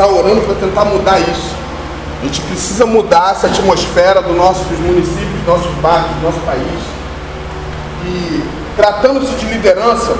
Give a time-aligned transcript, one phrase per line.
[0.00, 1.54] está orando para tentar mudar isso.
[2.22, 6.80] A gente precisa mudar essa atmosfera dos nossos municípios, dos nossos bairros, do nosso país.
[8.06, 8.42] E
[8.76, 10.16] tratando-se de liderança,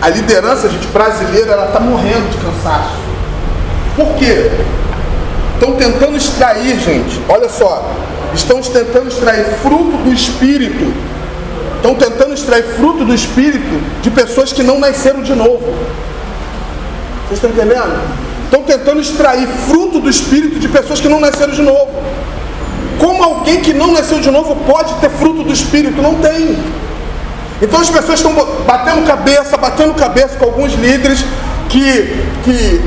[0.00, 2.94] a liderança, gente, brasileira, ela está morrendo de cansaço.
[3.96, 4.52] Por quê?
[5.54, 7.90] Estão tentando extrair, gente, olha só,
[8.34, 10.94] estão tentando extrair fruto do Espírito.
[11.76, 15.74] Estão tentando extrair fruto do Espírito de pessoas que não nasceram de novo.
[17.26, 18.00] Vocês estão entendendo?
[18.44, 21.90] Estão tentando extrair fruto do Espírito de pessoas que não nasceram de novo.
[23.00, 26.00] Como alguém que não nasceu de novo pode ter fruto do Espírito?
[26.00, 26.56] Não tem.
[27.60, 28.32] Então as pessoas estão
[28.64, 31.24] batendo cabeça, batendo cabeça com alguns líderes
[31.68, 32.80] que, que,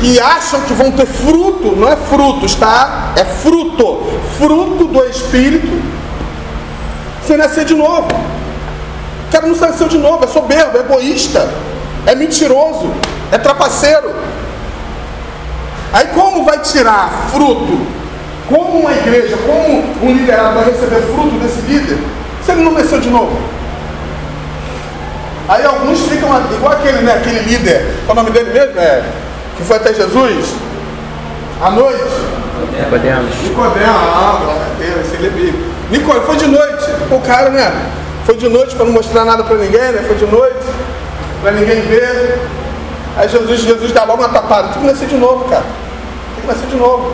[0.00, 3.12] que acham que vão ter fruto, não é frutos, tá?
[3.14, 4.04] É fruto,
[4.38, 5.82] fruto do Espírito,
[7.26, 8.08] sem nascer de novo.
[9.28, 11.46] O cara não nasceu de novo, é soberbo, é egoísta,
[12.06, 12.90] é mentiroso,
[13.32, 14.14] é trapaceiro.
[15.92, 17.86] Aí como vai tirar fruto?
[18.48, 21.98] Como uma igreja, como um liderado vai receber fruto desse líder?
[22.44, 23.36] Se ele não nasceu de novo.
[25.48, 27.14] Aí alguns ficam igual aquele, né?
[27.14, 28.80] Aquele líder, qual é o nome dele mesmo?
[28.80, 29.02] É,
[29.56, 30.54] que foi até Jesus
[31.62, 32.02] à noite.
[32.78, 33.34] Nicodemos.
[33.42, 35.58] Nicodemo, ah, Deus, ele é bíblico.
[35.90, 36.84] Nicodemo, foi de noite.
[37.10, 37.72] O cara, né?
[38.24, 40.04] Foi de noite para não mostrar nada para ninguém, né?
[40.06, 40.66] Foi de noite,
[41.42, 42.40] para ninguém ver.
[43.16, 44.68] Aí Jesus, Jesus dá logo uma tapada.
[44.68, 45.64] Tem que nascer de novo, cara.
[46.34, 47.12] Tem que nascer de novo.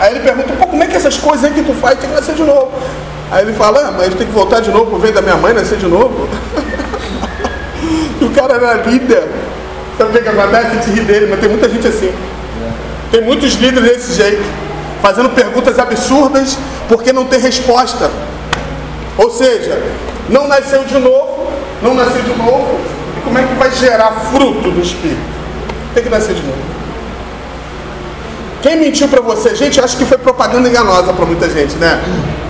[0.00, 2.16] Aí ele pergunta, pô, como é que essas coisas aí que tu faz tem que
[2.16, 2.70] nascer de novo?
[3.30, 5.52] Aí ele fala, ah, mas tem que voltar de novo pro veio da minha mãe
[5.52, 6.28] nascer de novo.
[8.20, 9.28] E o cara era líder.
[9.98, 10.66] Sabe o que, que acontece?
[10.66, 12.12] A gente ri dele, mas tem muita gente assim.
[13.10, 14.42] Tem muitos líderes desse jeito.
[15.02, 16.56] Fazendo perguntas absurdas
[16.88, 18.08] porque não tem resposta.
[19.18, 19.82] Ou seja,
[20.28, 21.48] não nasceu de novo,
[21.82, 22.78] não nasceu de novo.
[23.18, 25.41] E como é que vai gerar fruto do Espírito?
[25.94, 26.58] Tem que nascer de novo.
[28.62, 29.54] Quem mentiu para você?
[29.56, 32.00] Gente, acho que foi propaganda enganosa para muita gente, né?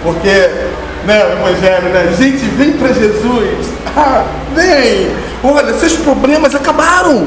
[0.02, 0.50] Porque,
[1.06, 2.14] né, o Evangelho, né?
[2.18, 3.68] Gente, vem para Jesus.
[3.96, 4.24] Ah,
[4.54, 5.10] vem!
[5.42, 7.26] Olha, seus problemas acabaram.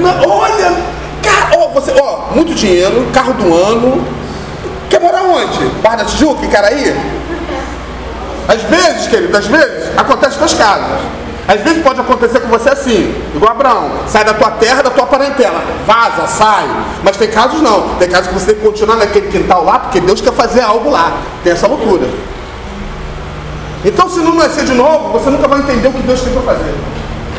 [0.00, 0.76] Não, olha,
[1.22, 4.04] cara, ó, você, ó, muito dinheiro, carro do ano.
[4.88, 5.66] Quer morar onde?
[5.82, 6.96] Barra da Tijuca, Caraí?
[8.48, 11.00] Às vezes, querido, às vezes, acontece com as casas.
[11.48, 15.06] Às vezes pode acontecer com você assim, igual Abraão, sai da tua terra, da tua
[15.06, 16.64] parentela, vaza, sai.
[17.04, 20.00] Mas tem casos não, tem casos que você tem que continuar naquele quintal lá, porque
[20.00, 21.12] Deus quer fazer algo lá.
[21.44, 22.08] Tem essa loucura.
[23.84, 26.42] Então, se não nascer de novo, você nunca vai entender o que Deus tem para
[26.42, 26.74] fazer.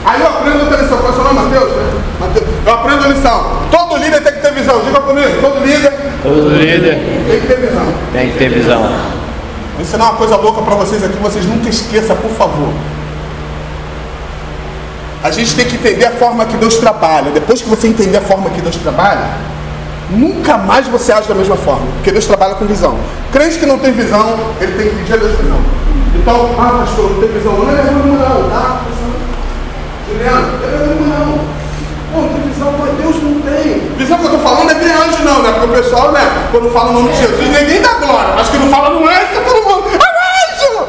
[0.06, 0.98] Aí eu aprendo outra lição.
[1.00, 1.70] Qual é o seu nome, Mateus?
[1.70, 2.02] Né?
[2.22, 2.48] Mateus?
[2.66, 3.52] Eu aprendo a lição.
[3.70, 4.80] Todo líder tem que ter visão.
[4.86, 5.42] Diga comigo.
[5.42, 5.94] Todo líder.
[6.24, 7.94] Todo líder tem que ter visão.
[8.14, 8.82] Tem que ter visão.
[8.84, 11.18] Vou ensinar uma coisa louca para vocês aqui.
[11.18, 12.70] Vocês nunca esqueçam, por favor.
[15.28, 17.32] A gente tem que entender a forma que Deus trabalha.
[17.32, 19.28] Depois que você entender a forma que Deus trabalha,
[20.10, 21.86] nunca mais você age da mesma forma.
[21.96, 22.98] Porque Deus trabalha com visão.
[23.30, 25.60] Crente que não tem visão, ele tem que pedir a Deus visão.
[26.16, 27.52] Então, ah, pastor, não tem visão.
[27.52, 28.82] Não é erro não, tá?
[30.08, 31.40] Juliano, não é erro não.
[32.14, 33.82] Pô, não tem visão, mas Deus não tem.
[33.98, 35.52] Visão que eu estou falando é ver anjo não, né?
[35.60, 36.22] Porque o pessoal, né,
[36.52, 38.34] quando fala o nome de Jesus, ninguém dá glória.
[38.34, 39.98] Mas que não fala no anjo, tá todo mundo, é
[40.54, 40.88] anjo!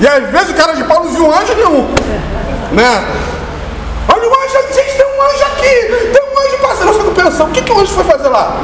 [0.00, 1.86] E às vezes o cara de pau não viu anjo nenhum.
[2.72, 3.04] Né?
[4.08, 6.88] Olha o anjo, gente, tem um anjo aqui, tem um anjo passando.
[6.88, 8.56] Eu fico pensando, o que, que o anjo foi fazer lá?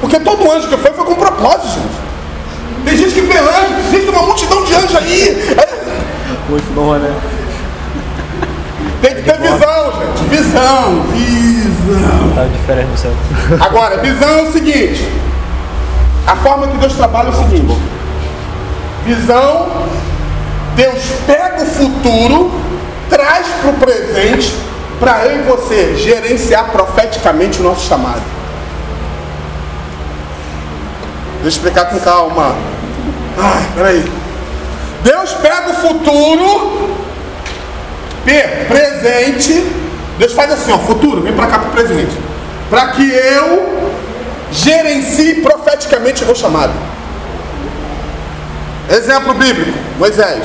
[0.00, 2.08] Porque todo anjo que foi foi com propósito, gente.
[2.84, 5.54] Tem gente que vê anjo, existe uma multidão de anjos aí.
[5.58, 5.78] É...
[6.48, 7.14] Muito bom, né?
[9.02, 10.24] Tem que ter visão, gente.
[10.28, 12.32] Visão, visão.
[12.34, 13.12] Tá diferente do céu.
[13.60, 15.08] Agora, visão é o seguinte.
[16.26, 17.78] A forma que Deus trabalha é o seguinte.
[19.04, 19.68] Visão,
[20.74, 22.50] Deus pega o futuro,
[23.08, 24.54] traz para o presente,
[24.98, 28.22] para eu e você gerenciar profeticamente o nosso chamado.
[31.42, 32.56] Deixa eu explicar com calma.
[33.38, 34.12] Ai, peraí.
[35.04, 36.96] Deus pega o futuro,
[38.24, 38.32] P,
[38.68, 39.72] presente.
[40.18, 42.16] Deus faz assim, ó, futuro, vem para cá para o presente.
[42.68, 43.78] Para que eu
[44.50, 46.72] gerencie profeticamente o meu chamado.
[48.90, 50.44] Exemplo bíblico, Moisés.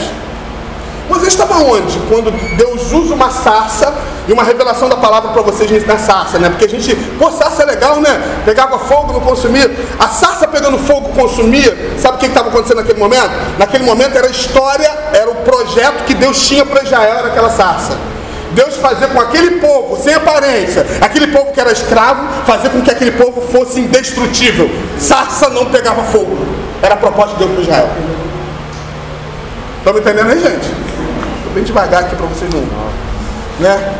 [1.09, 1.99] Moisés estava onde?
[2.09, 3.93] Quando Deus usa uma sarça
[4.27, 6.49] e uma revelação da palavra para vocês na sarça, né?
[6.49, 8.41] Porque a gente, pô, sarça é legal, né?
[8.45, 9.69] Pegava fogo, não consumia.
[9.99, 11.97] A sarça pegando fogo consumia.
[11.99, 13.31] Sabe o que estava acontecendo naquele momento?
[13.59, 17.49] Naquele momento era a história, era o projeto que Deus tinha para Israel, era aquela
[17.49, 17.97] sarça.
[18.51, 22.91] Deus fazer com aquele povo, sem aparência, aquele povo que era escravo, fazer com que
[22.91, 24.69] aquele povo fosse indestrutível.
[24.99, 26.37] Sarça não pegava fogo.
[26.81, 27.89] Era a proposta de Deus para Israel.
[29.85, 30.92] Me entendendo aí, gente?
[31.53, 32.61] Bem devagar aqui para vocês não.
[33.59, 33.93] Né?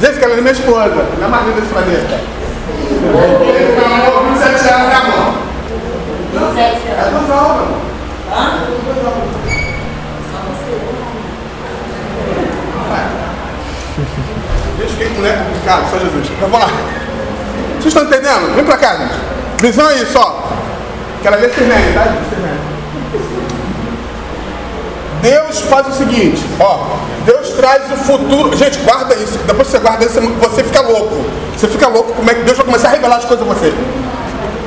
[0.00, 1.06] Que ela é minha esposa.
[1.16, 2.20] Minha marido desse planeta.
[3.00, 5.34] Meu amor, 27 anos, né, amor?
[6.34, 7.68] É duas aulas.
[14.78, 16.30] Gente, fiquei com mulher complicado, só Jesus.
[16.36, 16.72] Então, vamos lá.
[17.72, 18.54] Vocês estão entendendo?
[18.54, 19.14] Vem pra cá, gente.
[19.60, 20.42] Visão é isso, ó.
[21.22, 22.04] Quero ler Sirmene, tá?
[22.28, 22.47] Sirmene.
[25.22, 26.96] Deus faz o seguinte, ó.
[27.24, 28.56] Deus traz o futuro.
[28.56, 29.38] Gente, guarda isso.
[29.46, 31.16] Depois que você guarda isso, você fica louco.
[31.56, 33.72] Você fica louco como é que Deus vai começar a revelar as coisas a você.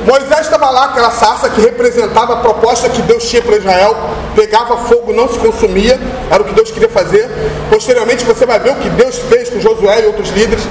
[0.06, 3.96] Moisés estava lá, aquela sarça que representava a proposta que Deus tinha para Israel,
[4.34, 7.30] pegava fogo, não se consumia, era o que Deus queria fazer.
[7.70, 10.64] Posteriormente você vai ver o que Deus fez com Josué e outros líderes.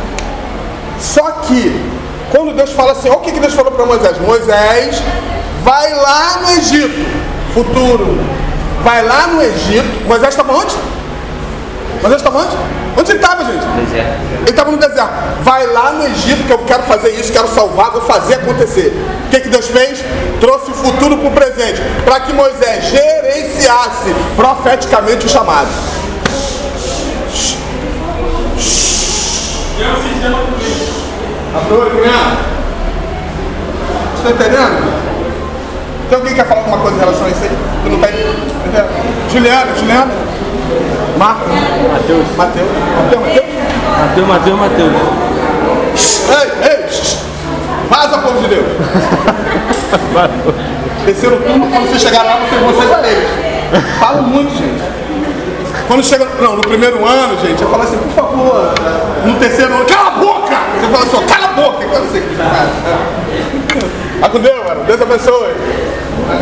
[0.99, 1.81] Só que,
[2.29, 5.01] quando Deus fala assim, olha o que Deus falou para Moisés: Moisés,
[5.63, 7.05] vai lá no Egito,
[7.53, 8.19] futuro,
[8.83, 10.07] vai lá no Egito.
[10.07, 10.75] Moisés estava onde?
[12.01, 12.55] Moisés estava onde?
[12.97, 13.65] Onde ele estava, gente?
[13.65, 14.19] Deserto.
[14.41, 15.11] Ele estava no deserto.
[15.43, 18.93] Vai lá no Egito que eu quero fazer isso, quero salvar, vou fazer acontecer.
[19.27, 20.03] O que, que Deus fez?
[20.39, 25.69] Trouxe o futuro para o presente, para que Moisés gerenciasse profeticamente o chamado.
[34.17, 35.00] Está entendendo?
[36.11, 37.49] Tem alguém que quer falar alguma coisa em relação a isso aí?
[37.83, 38.51] Tu não está entendendo?
[39.31, 40.11] Juliana, Juliana?
[41.17, 41.47] Marcos?
[41.47, 42.27] Mateus.
[42.35, 42.67] Mateus?
[42.97, 43.23] Mateus,
[44.27, 44.27] Mateus?
[44.27, 44.91] Mateus, Mateus, Mateus.
[46.27, 46.83] Ei, ei!
[47.89, 48.65] Vaza, povo de Deus!
[51.05, 53.29] Terceiro turno, quando você chegar lá, você, você já eles.
[53.97, 54.83] Falo muito, gente.
[55.87, 56.27] Quando chega.
[56.41, 58.73] Não, no primeiro ano, gente, eu falo assim, por favor.
[59.25, 60.57] No terceiro ano, cala a boca!
[60.77, 61.87] Você fala assim, cala a boca!
[64.29, 64.83] Com Deus, mano.
[64.85, 65.53] Deus abençoe.
[66.27, 66.41] Vai.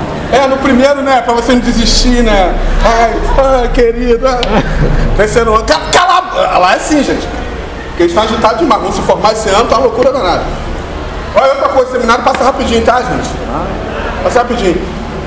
[0.32, 1.20] É, no primeiro, né?
[1.22, 2.54] Pra você não desistir, né?
[2.84, 4.26] Ai, ai querido.
[4.26, 4.40] ai.
[5.16, 5.64] Terceiro ano.
[5.64, 6.58] Cala!
[6.58, 7.26] Lá é assim, gente.
[7.88, 8.80] Porque eles estão agitados demais.
[8.80, 10.42] Vão se formar esse ano, tá uma loucura danada.
[11.34, 13.28] Olha outra coisa, seminário passa rapidinho, tá, gente?
[14.22, 14.80] Passa rapidinho.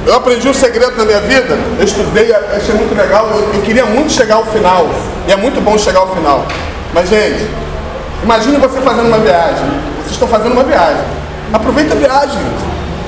[0.05, 3.85] Eu aprendi um segredo na minha vida, eu estudei, achei muito legal, eu, eu queria
[3.85, 4.85] muito chegar ao final.
[5.27, 6.45] E é muito bom chegar ao final.
[6.93, 7.47] Mas, gente,
[8.21, 9.92] imagine você fazendo uma viagem.
[10.13, 11.03] Estão fazendo uma viagem.
[11.51, 12.39] Aproveita a viagem.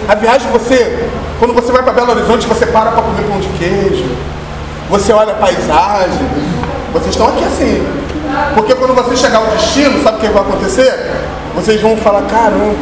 [0.07, 1.07] A viagem você,
[1.39, 4.05] quando você vai para Belo Horizonte, você para para comer pão de queijo.
[4.89, 6.27] Você olha a paisagem.
[6.91, 7.87] Vocês estão aqui assim.
[8.55, 11.11] Porque quando você chegar ao destino, sabe o que vai acontecer?
[11.55, 12.75] Vocês vão falar, caramba,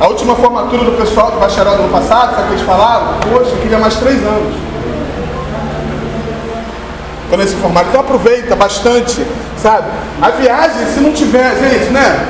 [0.00, 3.18] a última formatura do pessoal do bacharel do ano passado, sabe que eles falaram?
[3.20, 4.54] Poxa, eu queria mais três anos.
[7.28, 7.88] Quando eles se formaram.
[7.88, 9.24] Então aproveita bastante,
[9.56, 9.88] sabe?
[10.20, 12.28] A viagem, se não tiver, gente, né?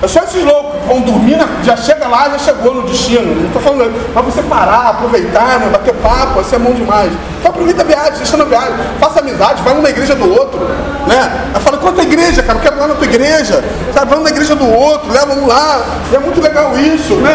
[0.00, 3.34] É só esses loucos que vão dormir, já chega lá, já chegou no destino.
[3.34, 5.68] Não tô falando, mas você parar, aproveitar, né?
[5.72, 7.12] Bater papo, isso é bom demais.
[7.40, 10.60] Então aproveita a viagem, deixa na viagem, faça amizade, vai numa igreja do outro,
[11.06, 11.50] né?
[11.52, 14.08] Aí fala, quanta igreja, cara, eu quero ir lá na tua igreja, sabe?
[14.08, 15.82] Vamos na igreja do outro, leva um lá.
[16.12, 17.34] E é muito legal isso, né?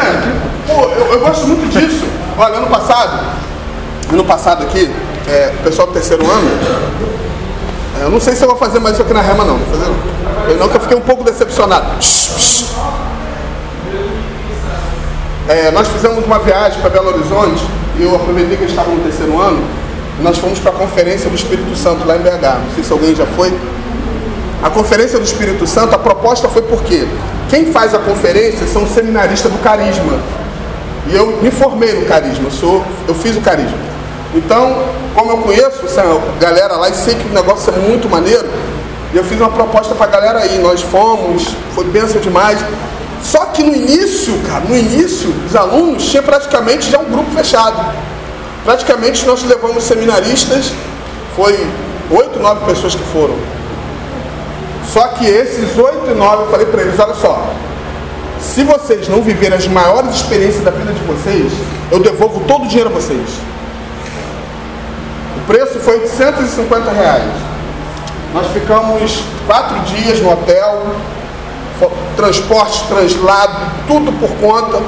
[0.66, 2.06] Pô, eu, eu gosto muito disso.
[2.38, 3.20] Olha, ano passado,
[4.10, 4.90] ano passado aqui,
[5.28, 6.50] é, o pessoal do terceiro ano,
[8.02, 9.58] eu não sei se eu vou fazer mais isso aqui na Rema, não.
[9.58, 10.23] Vou fazer não.
[10.48, 11.86] Eu eu fiquei um pouco decepcionado.
[15.48, 17.64] É, nós fizemos uma viagem para Belo Horizonte
[17.98, 19.62] e eu aproveitei que eles estavam no terceiro ano
[20.20, 22.60] e nós fomos para a Conferência do Espírito Santo lá em BH.
[22.66, 23.54] Não sei se alguém já foi.
[24.62, 27.06] A Conferência do Espírito Santo, a proposta foi porque
[27.50, 30.20] quem faz a conferência são seminaristas do Carisma.
[31.08, 33.78] E eu me formei no Carisma, eu, sou, eu fiz o Carisma.
[34.34, 34.84] Então,
[35.14, 36.04] como eu conheço essa
[36.40, 38.48] galera lá e sei que o negócio é muito maneiro,
[39.18, 40.60] eu fiz uma proposta pra galera aí.
[40.60, 42.60] Nós fomos, foi benção demais.
[43.22, 47.94] Só que no início, cara, no início, os alunos tinha praticamente já um grupo fechado.
[48.66, 50.72] Praticamente nós levamos seminaristas,
[51.36, 51.68] foi
[52.12, 53.36] oito, nove pessoas que foram.
[54.92, 57.48] Só que esses oito e nove, eu falei para eles, olha só,
[58.40, 61.52] se vocês não viverem as maiores experiências da vida de vocês,
[61.92, 63.30] eu devolvo todo o dinheiro a vocês.
[65.38, 67.53] O preço foi 850 reais.
[68.34, 70.88] Nós ficamos quatro dias no hotel,
[72.16, 74.82] transporte, translado, tudo por conta.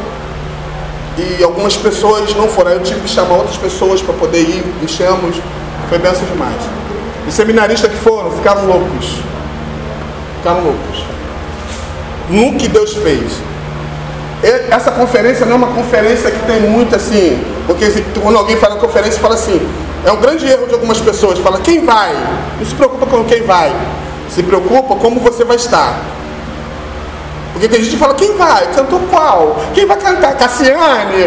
[1.17, 2.71] E algumas pessoas não foram.
[2.71, 5.37] Eu tive que chamar outras pessoas para poder ir, enchemos.
[5.89, 6.55] Foi benção demais.
[7.27, 9.19] Os seminaristas que foram ficaram loucos.
[10.37, 11.03] Ficaram loucos.
[12.29, 13.31] No que Deus fez.
[14.43, 17.41] E- Essa conferência não é uma conferência que tem muito assim.
[17.67, 17.85] Porque
[18.21, 19.61] quando alguém fala conferência, fala assim.
[20.05, 21.39] É um grande erro de algumas pessoas.
[21.39, 22.13] Fala, quem vai?
[22.59, 23.73] Não se preocupa com quem vai.
[24.29, 25.99] Se preocupa como você vai estar.
[27.53, 28.67] Porque tem gente que fala, quem vai?
[28.73, 29.57] Cantor qual?
[29.73, 30.35] Quem vai cantar?
[30.35, 31.23] Cassiane?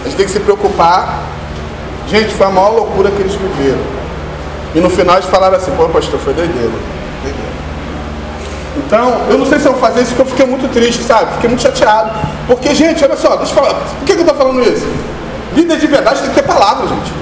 [0.00, 1.30] A gente tem que se preocupar
[2.10, 3.78] Gente, foi a maior loucura que eles viveram.
[4.74, 6.72] E no final eles falaram assim, pô, pastor, foi doideira.
[8.76, 11.34] Então, eu não sei se eu vou fazer isso porque eu fiquei muito triste, sabe?
[11.34, 12.10] Fiquei muito chateado.
[12.48, 13.74] Porque, gente, olha só, deixa eu falar.
[13.74, 14.86] Por que, que eu tô falando isso?
[15.54, 17.12] Líder de verdade tem que ter palavra, gente.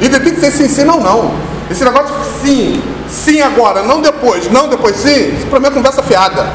[0.00, 1.32] Líder tem que ser sim, sim, não, não.
[1.70, 5.70] Esse negócio de sim, sim agora, não depois, não depois sim, isso pra mim é
[5.70, 6.46] conversa fiada.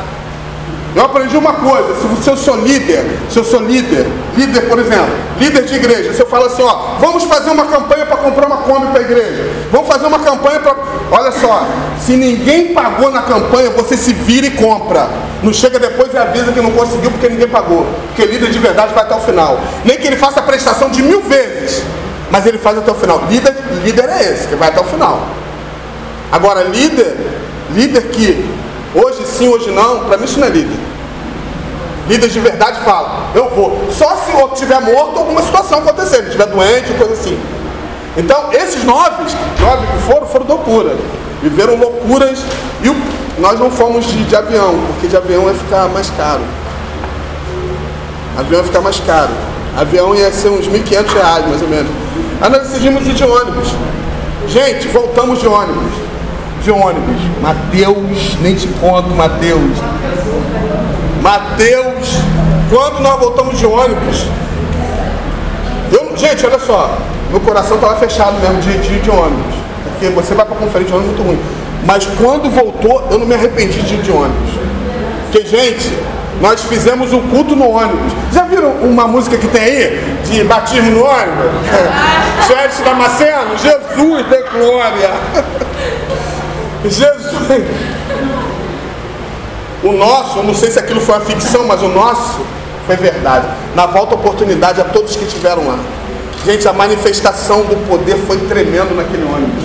[0.96, 5.13] Eu aprendi uma coisa, se eu sou líder, se eu sou líder, líder, por exemplo,
[5.39, 8.57] líder de igreja, se eu falo assim, ó, vamos fazer uma campanha para comprar uma
[8.57, 10.75] Kombi para a igreja, vamos fazer uma campanha para.
[11.12, 11.67] Olha só,
[12.00, 15.09] se ninguém pagou na campanha, você se vira e compra.
[15.43, 17.86] Não chega depois e avisa que não conseguiu porque ninguém pagou.
[18.07, 19.59] Porque líder de verdade vai até o final.
[19.86, 21.83] Nem que ele faça a prestação de mil vezes,
[22.31, 23.24] mas ele faz até o final.
[23.29, 25.19] Líder, líder é esse, que vai até o final.
[26.31, 27.15] Agora, líder,
[27.71, 28.50] líder que
[28.93, 30.77] hoje sim, hoje não, para mim isso não é líder.
[32.07, 33.88] Líder de verdade fala, eu vou.
[33.91, 37.38] Só se o outro estiver morto, alguma situação acontecer, ele estiver doente, coisa assim.
[38.17, 39.24] Então, esses nove,
[39.59, 40.95] nove que foram, foram loucura.
[41.43, 42.39] Viveram loucuras
[42.83, 46.41] e nós não fomos de, de avião, porque de avião ia ficar mais caro.
[48.36, 49.29] Avião ia ficar mais caro.
[49.77, 51.91] Avião ia ser uns 1.500 reais, mais ou menos.
[52.41, 53.67] Aí nós decidimos ir de ônibus.
[54.47, 55.93] Gente, voltamos de ônibus.
[56.63, 57.21] De ônibus.
[57.39, 59.77] Mateus, nem te conto, Mateus.
[61.21, 62.17] Mateus,
[62.71, 64.25] quando nós voltamos de ônibus,
[65.91, 66.97] eu, gente, olha só,
[67.29, 70.93] meu coração estava fechado mesmo de, de, de ônibus, porque você vai para conferência de
[70.93, 71.39] ônibus muito ruim.
[71.86, 74.51] Mas quando voltou, eu não me arrependi de ir de ônibus.
[75.31, 75.98] Porque, gente,
[76.41, 78.13] nós fizemos um culto no ônibus.
[78.31, 80.17] Já viram uma música que tem aí?
[80.25, 81.51] De batismo no ônibus?
[82.48, 85.10] Sérgio Damasceno, Jesus de glória.
[86.84, 87.65] Jesus.
[89.84, 92.41] O nosso, eu não sei se aquilo foi uma ficção, mas o nosso
[92.86, 93.48] foi verdade.
[93.75, 95.77] Na volta, oportunidade a todos que estiveram lá.
[96.46, 99.63] Gente, a manifestação do poder foi tremendo naquele ônibus.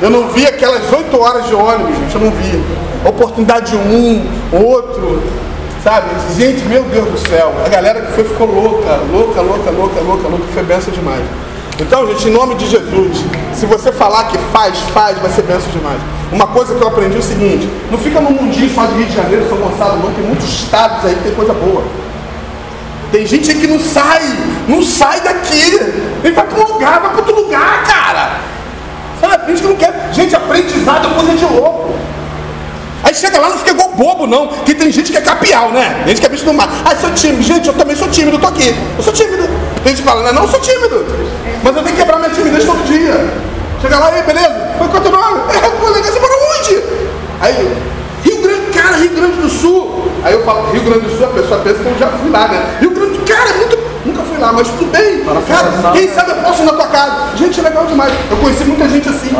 [0.00, 2.62] Eu não vi aquelas oito horas de ônibus, gente, eu não vi.
[3.04, 5.22] Oportunidade de um, outro,
[5.82, 6.08] sabe?
[6.36, 10.28] Gente, meu Deus do céu, a galera que foi ficou louca, louca, louca, louca, louca,
[10.28, 11.24] louca, foi benção demais.
[11.80, 13.24] Então, gente, em nome de Jesus,
[13.54, 16.00] se você falar que faz, faz, vai ser benção demais.
[16.32, 19.06] Uma coisa que eu aprendi é o seguinte: não fica no mundinho só de Rio
[19.06, 20.12] de Janeiro, São Gonçalo, não.
[20.12, 21.82] Tem muitos estados aí que tem coisa boa.
[23.10, 24.22] Tem gente aí que não sai,
[24.68, 25.80] não sai daqui.
[26.22, 28.40] Ele vai para um lugar, vai para outro lugar, cara.
[29.20, 29.46] Sabe?
[29.46, 30.10] Tem gente que não quer.
[30.12, 31.94] Gente, aprendizado é coisa de louco.
[33.02, 34.48] Aí chega lá, não fica igual bobo, não.
[34.48, 36.02] Que tem gente que é capial, né?
[36.04, 36.68] Tem gente que é bicho do mar.
[36.84, 37.42] Ah, sou tímido.
[37.42, 38.74] Gente, eu também sou tímido, tô aqui.
[38.96, 39.48] Eu sou tímido.
[39.82, 41.06] Tem gente que fala, não, não, eu sou tímido.
[41.62, 43.32] Mas eu tenho que quebrar minha timidez todo dia.
[43.80, 44.74] Chega lá, aí, beleza?
[44.76, 45.40] Foi quanto nome?
[45.54, 46.82] É, pô, legal, você mora onde?
[47.40, 47.76] Aí,
[48.78, 50.08] cara, Rio Grande do Sul.
[50.22, 52.48] Aí eu falo, Rio Grande do Sul, a pessoa pensa que eu já fui lá,
[52.48, 52.78] né?
[52.80, 55.24] Rio Grande do Sul, cara, muito, nunca fui lá, mas tudo bem.
[55.46, 57.36] Cara, quem sabe eu posso ir na tua casa.
[57.36, 58.12] Gente, é legal demais.
[58.30, 59.30] Eu conheci muita gente assim.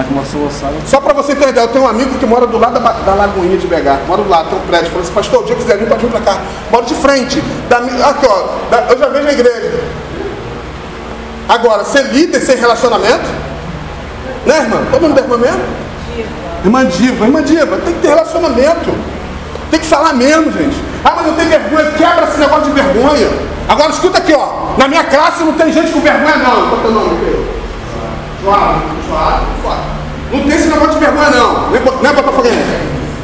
[0.87, 3.15] Só pra você ter ideia, eu tenho um amigo que mora do lado da, da
[3.15, 4.07] Lagoinha de BH.
[4.07, 4.89] Mora do lado, tem um prédio.
[4.89, 6.41] Falou assim, pastor, o dia que quiser vir, pode vir pra cá.
[6.71, 7.43] Mora de frente.
[7.69, 9.85] Da, aqui, ó, da, eu já vejo a igreja.
[11.49, 13.25] Agora, ser líder sem relacionamento,
[14.45, 14.83] né, irmã?
[14.91, 15.63] Todo mundo é irmã mesmo?
[16.63, 18.93] Irmã diva, irmã diva, tem que ter relacionamento.
[19.71, 20.77] Tem que falar mesmo, gente.
[21.05, 23.29] Ah, mas não tem vergonha, quebra esse negócio de vergonha.
[23.69, 24.77] Agora escuta aqui, ó.
[24.79, 26.69] Na minha classe não tem gente com vergonha, não.
[26.69, 27.47] Qual é o nome, Pedro?
[28.43, 29.47] Joado, Joado,
[30.33, 31.71] Não tem esse negócio de vergonha, não.
[32.03, 32.59] Não é Botafoguense?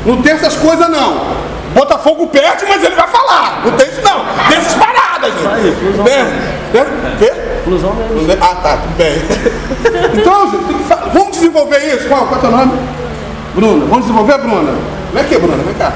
[0.04, 1.44] Não tem essas coisas, não.
[1.72, 3.62] Botafogo perde, mas ele vai falar.
[3.64, 4.24] Não tem isso, não.
[4.48, 6.02] Tem essas paradas, gente.
[6.02, 6.50] Né?
[6.72, 7.60] Né?
[7.64, 8.32] Flusão mesmo.
[8.40, 9.14] Ah, tá, tudo bem.
[10.14, 12.08] Então, gente, vamos desenvolver isso.
[12.08, 12.72] Qual, qual é o teu nome?
[13.54, 13.86] Bruna.
[13.86, 14.74] Vamos desenvolver, Bruna?
[15.12, 15.92] Vem aqui, Bruna, vem cá.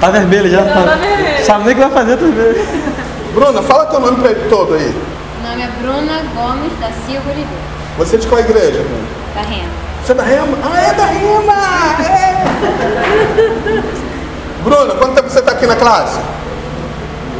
[0.00, 0.64] Tá vermelho já.
[0.64, 0.98] Tá.
[1.44, 2.66] Sabe nem o que vai fazer, tá vermelho.
[3.34, 4.94] Bruna, fala teu nome pra ele todo aí.
[5.42, 7.70] Meu nome é Bruna Gomes da Silva Oliveira.
[7.98, 9.08] Você é de qual igreja, Bruna?
[9.34, 9.68] Da Rema.
[10.02, 10.58] Você é da Rema?
[10.64, 11.54] Ah, é da Rema!
[12.02, 12.42] É.
[14.64, 16.18] Bruna, quanto tempo você está aqui na classe?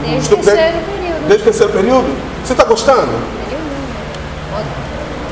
[0.02, 1.28] Desde o terceiro período.
[1.28, 2.16] Desde o terceiro período?
[2.44, 3.12] Você está gostando?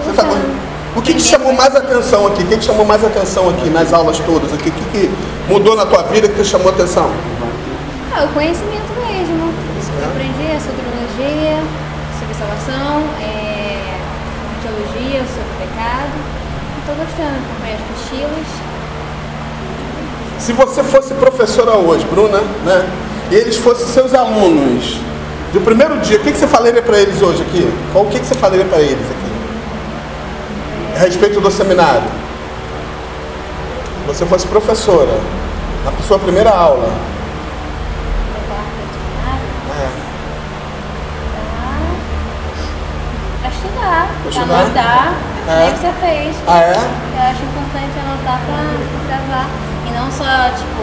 [0.04, 0.67] Você tá gostando?
[0.99, 2.43] O que, que chamou mais atenção aqui?
[2.43, 4.52] O que, que chamou mais atenção aqui nas aulas todas?
[4.52, 5.09] O que, que
[5.49, 7.09] mudou na tua vida que te chamou atenção?
[8.12, 9.55] Ah, o conhecimento mesmo.
[10.00, 11.62] Eu aprendi a soteriologia,
[12.19, 13.97] sobre salvação, é,
[14.61, 16.19] teologia, sobre pecado.
[16.81, 18.47] Estou gostando, acompanhei as mochilas.
[20.40, 22.85] Se você fosse professora hoje, Bruna, né?
[23.31, 24.99] E eles fossem seus alunos
[25.52, 27.73] do primeiro dia, o que, que você falaria para eles hoje aqui?
[27.93, 29.27] Qual o que, que você falaria para eles aqui?
[30.99, 32.11] A respeito do seminário.
[34.09, 35.21] Você fosse professora,
[35.85, 36.88] na sua primeira aula.
[36.88, 38.43] Do
[38.99, 39.47] seminário.
[39.78, 39.88] É.
[43.43, 44.09] Pra estudar?
[44.43, 45.14] anotar,
[45.47, 45.69] É.
[45.69, 45.71] é.
[45.71, 46.37] que você fez.
[46.49, 46.73] Ah, é?
[46.75, 48.59] Eu acho importante anotar pra
[49.07, 49.47] gravar.
[49.87, 50.83] E não só, tipo,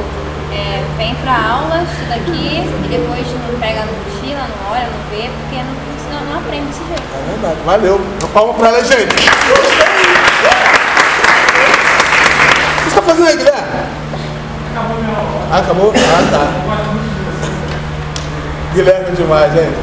[0.53, 5.09] é, vem pra aula, estuda aqui e depois não pega no mochila, não olha, não
[5.11, 7.01] vê, porque não, senão não aprende desse jeito.
[7.01, 7.57] É verdade.
[7.65, 7.99] Valeu.
[8.19, 9.03] Uma palma pra ela, gente.
[9.03, 9.17] O
[12.83, 13.61] que você tá fazendo aí, Guilherme?
[14.71, 15.47] Acabou minha aula.
[15.51, 15.93] Ah, acabou?
[15.95, 16.47] Ah, tá.
[18.73, 19.75] Guilherme é demais, gente.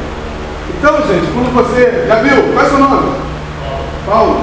[0.77, 2.05] Então, gente, quando você.
[2.07, 2.53] Já viu?
[2.53, 3.15] Qual é o seu nome?
[4.05, 4.41] Paulo.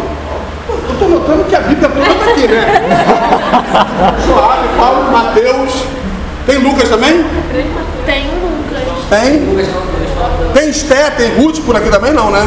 [0.69, 2.65] Eu tô notando que a Bíblia toda tá aqui, né?
[4.25, 5.85] Suave, Paulo, Mateus.
[6.47, 7.25] Tem Lucas também?
[8.07, 8.81] Tem Lucas.
[9.11, 10.00] Tem?
[10.55, 12.41] Tem Esté, tem Ruth por aqui também não, né?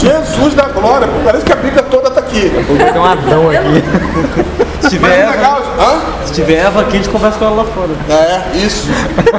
[0.00, 2.50] Jesus da glória, parece que a Bíblia toda tá aqui.
[2.50, 3.82] Tem um Adão aqui.
[4.82, 6.26] Se tiver, o Eva, legal, hã?
[6.26, 7.90] se tiver Eva aqui, a gente conversa com ela lá fora.
[8.08, 8.88] É, isso.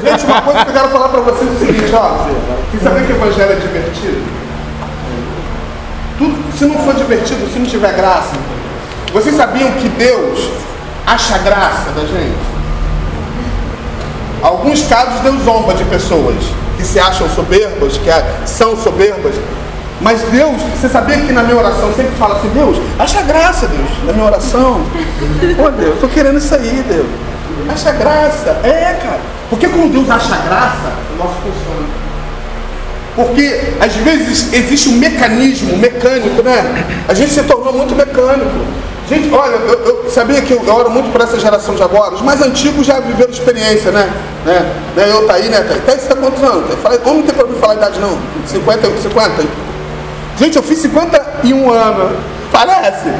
[0.02, 2.26] Gente, uma coisa que eu quero falar pra vocês é o seguinte, ó.
[2.70, 4.22] Quer saber que o evangelho é divertido?
[6.16, 8.32] Tudo, se não for divertido, se não tiver graça,
[9.12, 10.50] vocês sabiam que Deus
[11.06, 12.54] acha graça da gente?
[14.42, 16.36] Alguns casos Deus zomba de pessoas
[16.84, 18.10] que se acham soberbas, que
[18.46, 19.34] são soberbas.
[20.02, 23.66] Mas Deus, você sabia que na minha oração eu sempre fala assim, Deus, acha graça,
[23.66, 24.82] Deus, na minha oração.
[25.56, 27.06] Pô, Deus, eu tô querendo isso aí, Deus.
[27.72, 28.60] Acha graça.
[28.62, 29.20] É, cara.
[29.48, 31.88] Porque quando Deus acha graça, o nosso funciona.
[33.16, 36.84] Porque às vezes existe um mecanismo mecânico, né?
[37.08, 38.50] A gente se tornou muito mecânico.
[39.08, 42.14] Gente, olha, eu, eu sabia que eu, eu oro muito por essa geração de agora.
[42.14, 44.10] Os mais antigos já viveram experiência, né?
[44.46, 44.66] né?
[44.96, 45.10] né?
[45.10, 45.60] Eu tá aí, né?
[45.60, 46.70] Tá aí, Tá, você tá quantos anos?
[46.70, 48.18] Eu falei, homem não tem problema falar a idade, não.
[48.46, 49.44] 50, 50.
[50.38, 52.12] Gente, eu fiz 51 anos.
[52.50, 53.10] Parece?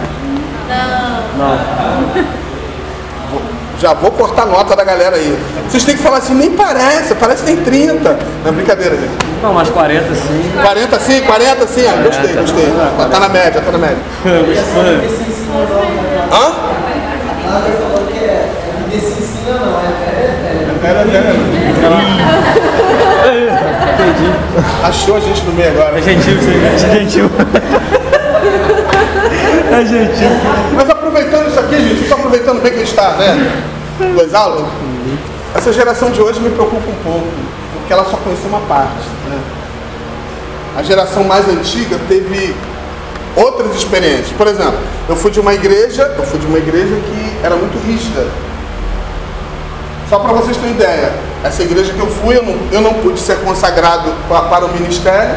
[3.31, 3.43] Vou-
[3.79, 5.37] Já vou cortar a nota da galera aí.
[5.69, 8.19] Vocês têm que falar assim, nem parece, parece que tem 30.
[8.45, 9.13] Não, brincadeira, gente.
[9.43, 10.53] Não, mais 40 sim.
[10.63, 12.73] 40 sim, 40 sim, ah, gostei, gostei.
[12.97, 13.99] Tá, tá na média, tá na média.
[16.33, 16.53] Hã?
[24.85, 25.99] Achou a gente no meio agora.
[25.99, 26.65] É gentil aí.
[26.65, 27.31] É gentil.
[29.73, 30.29] É gentil.
[30.75, 33.63] Mas aproveitando isso aqui, gente, estou aproveitando bem que a gente está, né?
[33.99, 34.67] Duas aulas.
[35.55, 37.29] Essa geração de hoje me preocupa um pouco,
[37.75, 39.07] porque ela só conheceu uma parte.
[39.31, 39.39] Né?
[40.77, 42.55] A geração mais antiga teve
[43.37, 44.33] outras experiências.
[44.37, 47.79] Por exemplo, eu fui de uma igreja, eu fui de uma igreja que era muito
[47.87, 48.27] rígida.
[50.09, 53.19] Só para vocês terem ideia, essa igreja que eu fui, eu não, eu não pude
[53.19, 55.37] ser consagrado pa- para o ministério,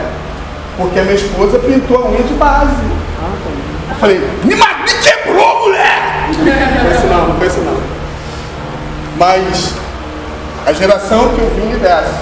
[0.77, 2.75] porque a minha esposa pintou a unha de base.
[3.89, 6.27] Eu falei, me, me quebrou, mulher!
[6.27, 7.77] Não foi isso não, não foi isso não.
[9.17, 9.73] Mas
[10.65, 12.13] a geração que eu vim é dessa.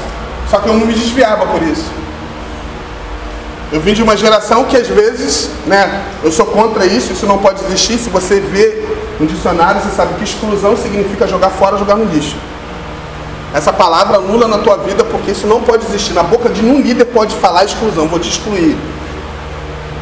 [0.50, 1.90] Só que eu não me desviava por isso.
[3.72, 7.40] Eu vim de uma geração que às vezes, né, eu sou contra isso, isso não
[7.40, 7.98] pode existir.
[7.98, 8.84] Se você vê
[9.20, 12.36] no dicionário, você sabe que exclusão significa jogar fora, jogar no lixo.
[13.54, 16.14] Essa palavra anula na tua vida porque isso não pode existir.
[16.14, 18.78] Na boca de nenhum líder pode falar exclusão, vou te excluir.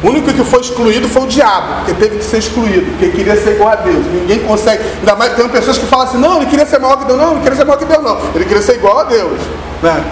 [0.02, 3.42] O único que foi excluído foi o diabo, porque teve que ser excluído, porque queria
[3.42, 4.04] ser igual a Deus.
[4.12, 4.82] Ninguém consegue.
[4.98, 7.30] Ainda mais tem pessoas que falam assim, não, ele queria ser maior que Deus, não,
[7.32, 8.18] ele queria ser maior que Deus, não.
[8.34, 9.40] Ele queria ser igual a Deus.
[9.82, 10.04] Né?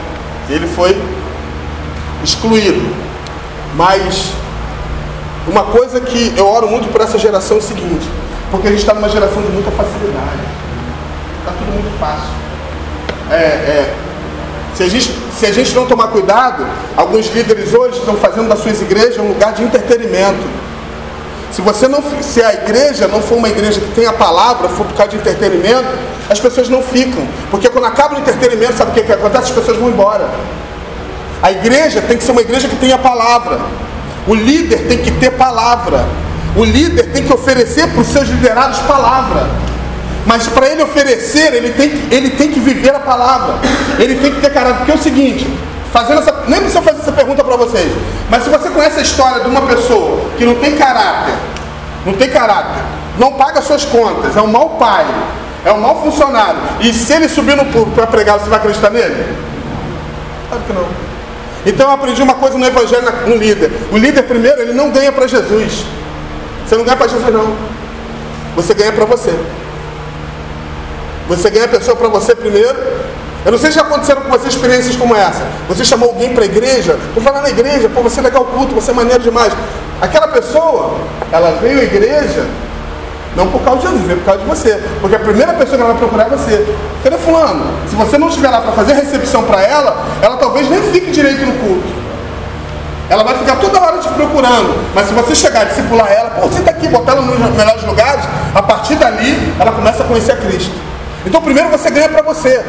[0.48, 0.96] Ele foi
[2.24, 3.01] excluído.
[3.74, 4.32] Mas
[5.46, 8.08] uma coisa que eu oro muito por essa geração é o seguinte,
[8.50, 10.40] porque a gente está numa geração de muita facilidade.
[11.40, 12.30] Está tudo muito fácil.
[13.30, 13.94] É, é,
[14.74, 18.60] se, a gente, se a gente não tomar cuidado, alguns líderes hoje estão fazendo das
[18.60, 20.42] suas igrejas um lugar de entretenimento.
[21.50, 24.86] Se você não, se a igreja não for uma igreja que tem a palavra, for
[24.86, 25.88] por causa de entretenimento,
[26.30, 27.26] as pessoas não ficam.
[27.50, 29.44] Porque quando acaba o entretenimento, sabe o que, que acontece?
[29.44, 30.28] As pessoas vão embora.
[31.42, 33.58] A igreja tem que ser uma igreja que tenha palavra.
[34.28, 36.06] O líder tem que ter palavra.
[36.56, 39.48] O líder tem que oferecer para os seus liderados palavra.
[40.24, 43.56] Mas para ele oferecer, ele tem, que, ele tem que viver a palavra.
[43.98, 44.76] Ele tem que ter caráter.
[44.76, 45.52] Porque é o seguinte,
[45.92, 47.92] fazendo essa, nem precisa fazer essa pergunta para vocês.
[48.30, 51.34] Mas se você conhece a história de uma pessoa que não tem caráter,
[52.06, 52.82] não tem caráter,
[53.18, 55.04] não paga suas contas, é um mau pai,
[55.64, 58.90] é um mau funcionário, e se ele subir no público para pregar, você vai acreditar
[58.90, 59.36] nele?
[60.48, 61.11] Claro que não.
[61.64, 63.70] Então eu aprendi uma coisa no Evangelho no líder.
[63.92, 65.84] O líder, primeiro, ele não ganha para Jesus.
[66.66, 67.56] Você não ganha para Jesus, não.
[68.56, 69.32] Você ganha para você.
[71.28, 72.76] Você ganha a pessoa para você primeiro.
[73.44, 75.44] Eu não sei se já aconteceram com você experiências como essa.
[75.68, 78.74] Você chamou alguém para a igreja, vou falar na igreja, pô, você é legal culto,
[78.74, 79.52] você é maneiro demais.
[80.00, 80.96] Aquela pessoa,
[81.32, 82.46] ela veio à igreja
[83.36, 84.82] não por causa de Jesus, veio por causa de você.
[85.00, 86.76] Porque a primeira pessoa que ela vai procurar é você.
[87.02, 87.64] Cadê fulano?
[87.88, 91.46] Se você não estiver lá para fazer recepção para ela, ela talvez nem fique direito
[91.46, 92.02] no culto.
[93.08, 94.74] ela vai ficar toda hora te procurando.
[94.94, 98.24] Mas se você chegar, discipular ela, pô, você está aqui, botar ela nos melhores lugares,
[98.54, 100.74] a partir dali ela começa a conhecer a Cristo.
[101.26, 102.64] Então primeiro você ganha para você.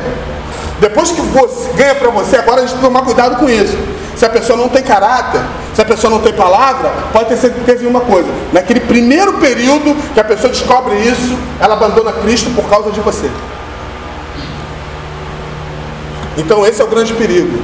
[0.84, 3.78] Depois que você ganha para você, agora a gente tem que tomar cuidado com isso.
[4.18, 5.40] Se a pessoa não tem caráter,
[5.74, 8.28] se a pessoa não tem palavra, pode ter certeza de uma coisa.
[8.52, 13.32] Naquele primeiro período que a pessoa descobre isso, ela abandona Cristo por causa de você.
[16.38, 17.64] Então esse é o grande perigo.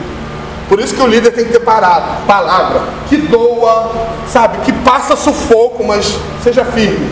[0.70, 3.92] Por isso que o líder tem que ter parado, palavra, que doa,
[4.30, 7.10] sabe, que passa sufoco, mas seja firme,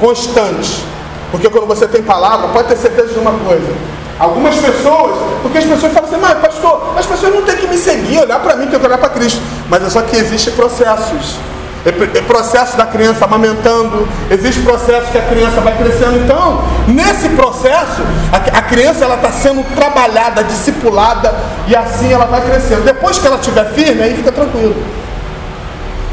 [0.00, 0.84] constante.
[1.30, 4.03] Porque quando você tem palavra, pode ter certeza de uma coisa.
[4.18, 7.76] Algumas pessoas, porque as pessoas falam assim, mas pastor, as pessoas não têm que me
[7.76, 9.40] seguir, olhar para mim, tem que olhar para Cristo.
[9.68, 11.36] Mas é só que existem processos.
[11.84, 16.16] É, é processo da criança amamentando, existe processo que a criança vai crescendo.
[16.16, 18.00] Então, nesse processo,
[18.32, 21.34] a, criança ela está sendo trabalhada, discipulada
[21.66, 22.84] e assim ela vai crescendo.
[22.84, 24.74] Depois que ela estiver firme, aí fica tranquilo.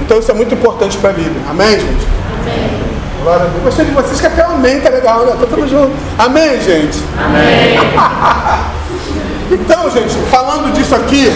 [0.02, 1.40] Então isso é muito importante para a vida.
[1.50, 2.08] Amém, gente?
[2.42, 2.91] Amém.
[3.24, 3.64] Glória a Deus.
[3.64, 5.34] Gostei de vocês que até amém tá legal, né?
[5.40, 5.92] Tudo junto.
[6.18, 7.04] Amém, gente?
[7.18, 7.78] Amém.
[9.52, 11.32] então, gente, falando disso aqui,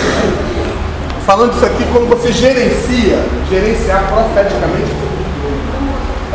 [1.26, 3.20] falando disso aqui, quando você gerencia,
[3.50, 5.06] gerenciar profeticamente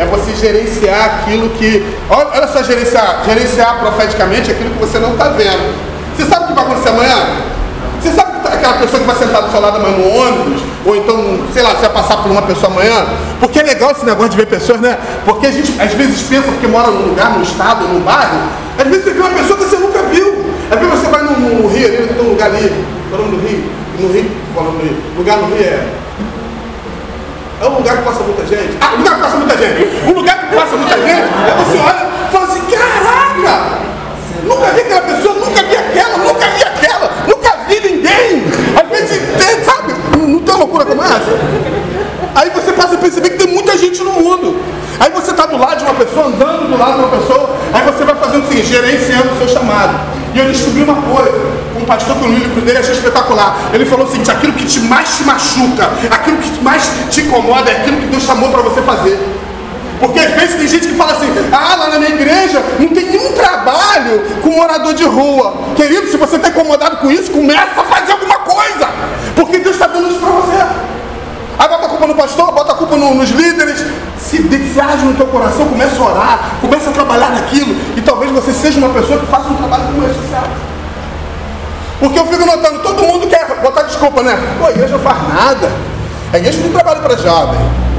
[0.00, 1.84] é você gerenciar aquilo que.
[2.08, 5.74] Olha só, gerenciar, gerenciar profeticamente aquilo que você não está vendo.
[6.16, 7.16] Você sabe o que vai acontecer amanhã?
[8.00, 8.29] Você sabe
[8.60, 11.70] aquela pessoa que vai sentar do seu lado amanhã no ônibus, ou então, sei lá,
[11.70, 13.06] você vai passar por uma pessoa amanhã?
[13.40, 14.98] Porque é legal esse negócio de ver pessoas, né?
[15.24, 18.38] Porque a gente às vezes pensa, porque mora num lugar, num estado, num bairro,
[18.78, 20.44] às vezes você vê uma pessoa que você nunca viu.
[20.70, 23.28] Às vezes você vai no, no Rio, ali, tem um lugar ali, qual é o
[23.28, 23.64] do Rio?
[23.98, 24.96] No Rio, qual é o Rio?
[25.16, 25.88] Lugar no Rio é.
[27.60, 28.78] É um lugar que passa muita gente.
[28.80, 30.06] Ah, um lugar que passa muita gente.
[30.06, 33.80] Um lugar que passa muita gente, aí você olha e fala assim, caraca!
[34.44, 37.39] Nunca vi aquela pessoa, nunca vi aquela, nunca vi aquela, nunca.
[39.02, 41.38] Às vezes, tem, sabe, não tem loucura como essa?
[42.34, 44.60] Aí você passa a perceber que tem muita gente no mundo.
[44.98, 47.82] Aí você está do lado de uma pessoa, andando do lado de uma pessoa, aí
[47.90, 49.98] você vai fazendo seguinte, gerenciando o seu chamado.
[50.34, 51.32] E eu descobri uma coisa,
[51.80, 53.56] um pastor que eu li o livro dele achei espetacular.
[53.72, 57.76] Ele falou seguinte, aquilo que te mais te machuca, aquilo que mais te incomoda, é
[57.78, 59.18] aquilo que Deus chamou para você fazer.
[60.00, 63.04] Porque às vezes tem gente que fala assim, ah, lá na minha igreja não tem
[63.04, 65.54] nenhum trabalho com morador de rua.
[65.76, 68.88] Querido, se você está incomodado com isso, começa a fazer alguma coisa.
[69.36, 70.90] Porque Deus está dando isso para você.
[71.58, 73.84] Aí bota a culpa no pastor, bota a culpa no, nos líderes.
[74.18, 77.76] Se, se age no teu coração, começa a orar, começa a trabalhar naquilo.
[77.94, 80.44] E talvez você seja uma pessoa que faça um trabalho como esse social.
[81.98, 84.38] Porque eu fico notando, todo mundo quer botar desculpa, né?
[84.58, 85.70] Pô, a igreja não faz nada.
[86.32, 87.89] A igreja não tem trabalho para jovem.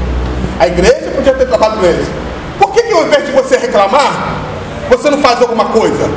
[0.62, 2.06] A igreja podia ter trabalho eles.
[2.56, 4.36] Por que, que ao invés de você reclamar,
[4.88, 6.08] você não faz alguma coisa?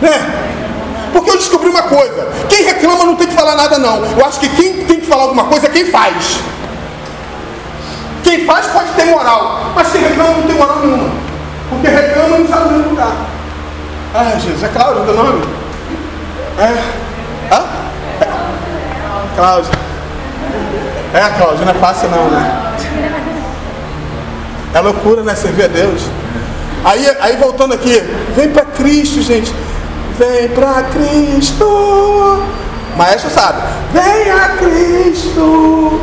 [0.00, 0.12] Né?
[1.12, 4.04] Porque eu descobri uma coisa: quem reclama não tem que falar nada, não.
[4.04, 6.38] Eu acho que quem tem que falar alguma coisa é quem faz.
[8.22, 11.10] Quem faz pode ter moral, mas quem reclama não tem moral nenhuma.
[11.68, 13.12] Porque reclama não sabe no lugar.
[14.14, 15.44] Ah, Jesus, é Cláudio o teu nome?
[16.60, 17.52] É.
[17.52, 17.64] Hã?
[18.20, 18.28] É.
[19.34, 19.72] Cláudio.
[21.12, 22.65] É, Cláudio, não é fácil não, né?
[24.74, 25.34] É loucura, né?
[25.34, 26.02] Servir a Deus.
[26.84, 28.00] Aí, aí voltando aqui,
[28.36, 29.52] vem para Cristo, gente.
[30.18, 32.42] Vem para Cristo.
[32.96, 33.62] Maestro sabe.
[33.92, 36.00] Vem a Cristo.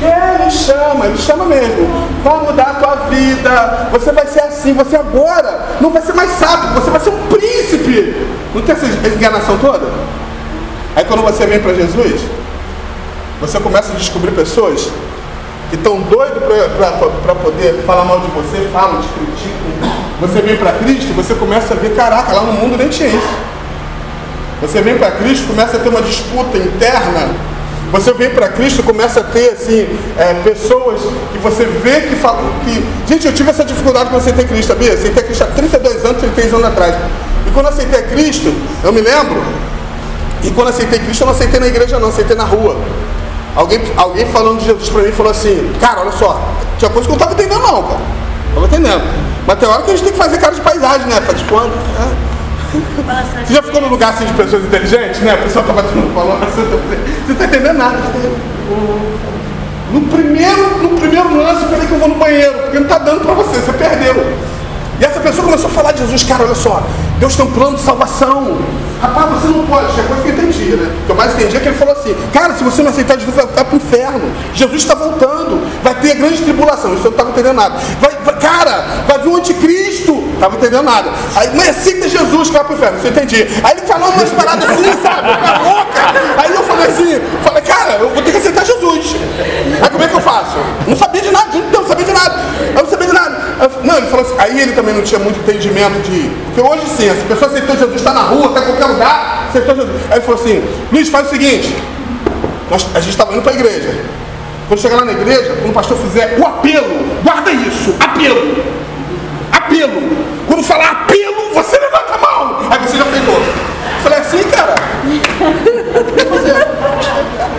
[0.00, 1.88] Ele chama, ele chama mesmo.
[2.22, 3.88] Vai mudar a tua vida.
[3.92, 4.74] Você vai ser assim.
[4.74, 6.70] Você agora não vai ser mais sábio.
[6.80, 8.26] Você vai ser um príncipe.
[8.54, 9.86] Não tem essa enganação toda?
[10.94, 12.22] Aí quando você vem para Jesus,
[13.40, 14.88] você começa a descobrir pessoas
[15.70, 19.56] que estão doidos para poder falar mal de você, falam, te criticam.
[20.20, 23.36] Você vem para Cristo, você começa a ver, caraca, lá no mundo nem tinha isso.
[24.60, 27.30] Você vem para Cristo, começa a ter uma disputa interna.
[27.92, 29.86] Você vem para Cristo, começa a ter assim,
[30.18, 31.00] é, pessoas
[31.32, 32.84] que você vê que falam que.
[33.06, 34.94] Gente, eu tive essa dificuldade quando aceitei Cristo, sabia?
[34.94, 36.94] Aceitei Cristo há 32 anos, 33 anos atrás.
[37.46, 38.52] E quando aceitei Cristo,
[38.82, 39.40] eu me lembro,
[40.42, 42.76] e quando aceitei Cristo, eu não aceitei na igreja, não, aceitei na rua.
[43.56, 46.38] Alguém, alguém falando de Jesus para mim falou assim, cara, olha só,
[46.78, 48.00] tinha coisa que eu não estava entendendo não, cara.
[48.48, 49.02] Estava entendendo.
[49.46, 51.20] Mas tem hora que a gente tem que fazer cara de paisagem, né?
[51.22, 51.72] Faz quando?
[51.72, 52.26] É.
[53.46, 55.32] Você já ficou num lugar assim de pessoas inteligentes, né?
[55.32, 56.12] A pessoa estava falando,
[56.52, 56.60] você
[57.26, 57.98] não está entendendo nada.
[59.92, 62.98] No primeiro, no primeiro lance, eu falei que eu vou no banheiro, porque não está
[62.98, 64.14] dando para você, você perdeu.
[65.00, 66.82] E essa pessoa começou a falar de Jesus, cara, olha só,
[67.18, 68.58] Deus tem um plano de salvação.
[69.00, 70.90] Rapaz, você não pode, é coisa que eu entendi, né?
[71.02, 73.18] O que eu mais entendi é que ele falou assim, cara, se você não aceitar
[73.18, 74.32] Jesus, vai para o inferno.
[74.54, 76.94] Jesus está voltando, vai ter grande tribulação.
[76.94, 77.78] Isso eu não estava entendendo nada.
[78.00, 80.26] Vai, vai, cara, vai vir o anticristo.
[80.34, 81.10] Estava entendendo nada.
[81.34, 83.46] Aí, mas aceita Jesus que vai para o inferno, isso eu entendi.
[83.62, 85.28] Aí ele falou umas paradas assim, sabe?
[85.36, 86.42] Pra louca.
[86.42, 89.16] Aí eu falei assim, falei, cara, eu vou ter que aceitar Jesus.
[89.80, 90.56] Aí como é que eu faço?
[90.86, 92.34] Não sabia de nada, não, não sabia de nada.
[92.74, 93.58] Eu não sabia de nada.
[93.82, 96.30] não, ele falou assim, aí ele também não tinha muito entendimento de.
[96.46, 99.46] Porque hoje sim, se a pessoa aceitou Jesus, está na rua, está em qualquer lugar,
[99.48, 100.02] aceitou Jesus.
[100.10, 101.74] Aí ele falou assim, Luiz, faz o seguinte,
[102.70, 103.94] nós, a gente estava indo para a igreja.
[104.68, 108.64] Quando chegar lá na igreja, quando o pastor fizer o apelo, guarda isso, apelo.
[109.52, 110.26] Apelo.
[110.48, 112.58] Quando falar apelo, você levanta a mão.
[112.68, 113.34] Aí você já aceitou.
[113.34, 114.74] Eu falei assim, cara.
[116.28, 117.55] Fazer?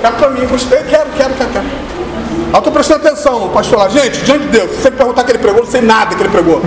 [0.00, 1.66] Quero pra mim, gostei, quero, quero, quero, quero.
[2.54, 3.88] Eu tô prestando atenção, pastor lá.
[3.88, 6.30] Gente, diante de Deus, se você perguntar que ele pregou, não sei nada que ele
[6.30, 6.62] pregou.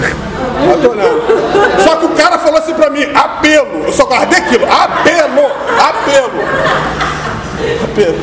[0.70, 1.84] Eu tô olhando.
[1.84, 3.86] Só que o cara falou assim pra mim, apelo.
[3.86, 4.66] Eu só guardei aquilo.
[4.66, 5.48] Apelo,
[5.80, 6.40] apelo.
[7.84, 8.18] Apelo.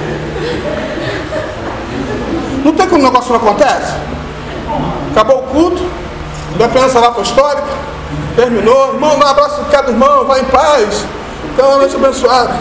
[2.65, 3.95] Não tem como o negócio não acontece?
[5.13, 5.83] Acabou o culto,
[6.57, 7.67] deu a pensa lá apostólica,
[8.37, 11.05] terminou, irmão, dá um abraço de cada irmão, vai em paz.
[11.53, 12.55] Então, uma noite abençoada.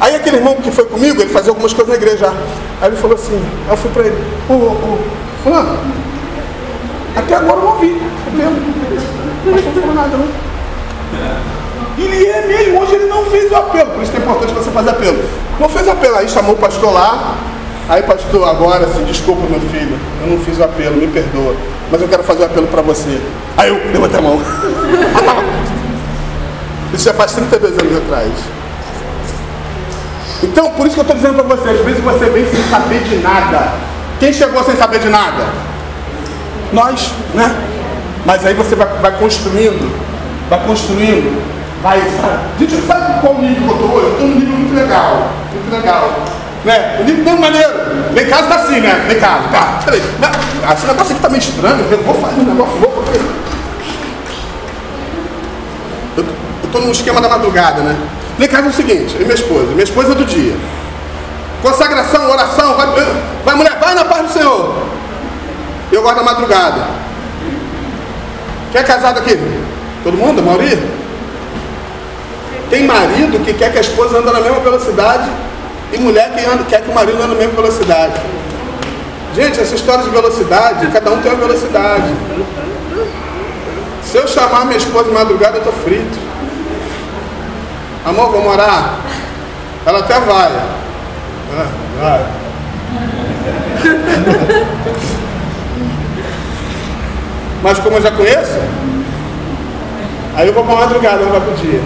[0.00, 2.32] Aí aquele irmão que foi comigo, ele fazia algumas coisas na igreja.
[2.80, 4.16] Aí ele falou assim, eu fui para ele,
[4.48, 4.98] ô, ô,
[5.42, 5.78] fulano,
[7.16, 8.00] até agora eu não ouvi,
[8.34, 10.18] não nada.
[11.96, 14.70] Ele é mesmo, hoje ele não fez o apelo, por isso que é importante você
[14.70, 15.22] fazer apelo.
[15.60, 17.36] Não fez apelo, aí chamou o pastor lá,
[17.86, 21.54] Aí, pastor, agora assim, desculpa, meu filho, eu não fiz o apelo, me perdoa,
[21.92, 23.20] mas eu quero fazer o apelo para você.
[23.58, 24.40] Aí eu levantei a mão.
[26.94, 28.32] Isso já faz 32 anos atrás.
[30.44, 33.02] Então, por isso que eu estou dizendo para você, às vezes você vem sem saber
[33.02, 33.72] de nada.
[34.20, 35.44] Quem chegou sem saber de nada?
[36.72, 37.54] Nós, né?
[38.26, 39.90] Mas aí você vai, vai construindo,
[40.50, 41.42] vai construindo,
[41.82, 42.40] vai, sabe?
[42.58, 44.06] Gente, sabe qual nível que eu estou hoje?
[44.06, 46.10] Eu estou num nível muito legal, muito legal.
[46.64, 46.98] Né?
[47.00, 47.72] O livro não maneiro.
[48.14, 49.04] Lá em casa tá assim, né?
[49.06, 49.80] Lá em casa, tá.
[49.84, 50.02] Peraí.
[50.72, 51.86] Esse negócio aqui tá meio estranho.
[51.90, 53.04] Eu vou fazer um negócio louco.
[56.16, 57.96] Eu, eu tô num esquema da madrugada, né?
[58.38, 59.66] É o seguinte, minha esposa.
[59.66, 60.54] Minha esposa é do dia.
[61.62, 62.86] Consagração, oração, vai,
[63.44, 64.82] vai mulher, vai na paz do Senhor.
[65.92, 66.84] Eu gosto da madrugada.
[68.72, 69.38] Quem é casado aqui?
[70.02, 70.40] Todo mundo?
[70.40, 70.78] A maioria?
[72.68, 75.30] Tem marido que quer que a esposa ande na mesma velocidade
[75.92, 78.20] e mulher que anda, quer que o marido ande na mesma velocidade.
[79.36, 82.12] Gente, essa história de velocidade, cada um tem uma velocidade.
[84.02, 86.33] Se eu chamar minha esposa de madrugada, eu estou frito.
[88.04, 88.98] Amor, vamos orar?
[89.86, 90.52] Ela até vai.
[91.56, 91.66] Ah,
[92.00, 92.26] vai.
[97.62, 98.58] Mas como eu já conheço,
[100.36, 101.80] aí eu vou para madrugada, não vai para o dia.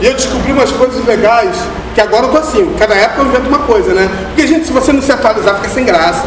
[0.00, 1.56] E eu descobri umas coisas legais
[1.94, 4.08] que agora eu tô assim, cada época eu invento uma coisa, né?
[4.28, 6.24] Porque, gente, se você não se atualizar, fica sem graça.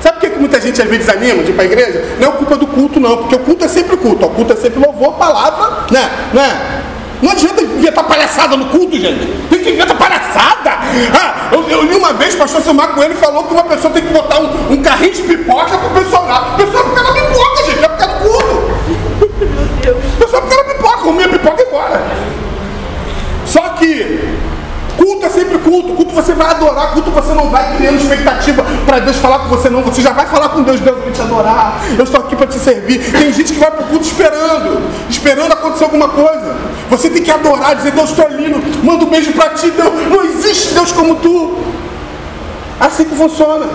[0.00, 2.02] Sabe por que muita gente às vezes desanima de ir para a igreja?
[2.18, 4.24] Não é culpa do culto, não, porque o culto é sempre culto.
[4.24, 6.10] O culto é sempre louvor, palavra, né?
[6.32, 6.81] né?
[7.22, 9.24] Não adianta inventar palhaçada no culto, gente.
[9.48, 10.70] Tem que inventar palhaçada.
[11.14, 14.02] Ah, eu, eu li uma vez, o pastor Silmar ele falou que uma pessoa tem
[14.02, 16.54] que botar um, um carrinho de pipoca para o pessoal lá.
[16.54, 18.72] O pessoal fica na pipoca, gente, vai ficar no culto.
[19.12, 22.02] O pessoal fica na pipoca, comia pipoca e embora.
[23.46, 24.31] Só que
[25.12, 25.92] Culto é sempre culto.
[25.92, 26.92] Culto você vai adorar.
[26.92, 29.82] Culto você não vai criando expectativa para Deus falar com você, não.
[29.82, 30.80] Você já vai falar com Deus.
[30.80, 31.80] Deus, eu vou te adorar.
[31.96, 32.98] Eu estou aqui para te servir.
[33.12, 34.82] Tem gente que vai para o culto esperando.
[35.10, 36.56] Esperando acontecer alguma coisa.
[36.88, 38.62] Você tem que adorar, dizer, Deus, estou lindo.
[38.82, 39.70] Manda um beijo para ti.
[39.70, 41.58] Deus, não existe Deus como tu.
[42.80, 43.66] Assim que funciona.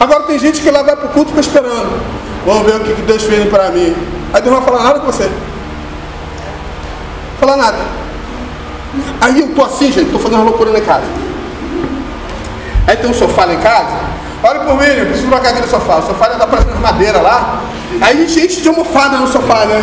[0.00, 2.00] Agora tem gente que lá vai para o culto e fica esperando.
[2.44, 3.94] Vamos ver o que Deus fez para mim.
[4.32, 5.30] Aí Deus não vai falar nada com você.
[7.38, 8.05] Falar nada.
[9.20, 11.04] Aí eu tô assim, gente, tô fazendo uma loucura na casa.
[12.86, 13.96] Aí tem um sofá lá em casa.
[14.42, 15.96] Olha por mim, eu preciso trocar aquele sofá.
[15.96, 17.60] O sofá é da praça de madeira lá.
[18.00, 19.82] Aí gente de almofada no sofá, né?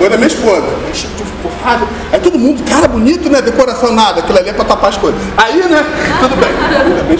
[0.00, 0.66] Eu da minha esposa.
[0.90, 1.86] Enche de almofada.
[2.12, 3.42] Aí todo mundo, cara, bonito, né?
[3.42, 4.20] Decoração nada.
[4.20, 5.20] Aquilo ali é pra tapar as coisas.
[5.36, 5.84] Aí, né?
[6.20, 6.50] Tudo bem.
[6.84, 7.18] Ainda bem,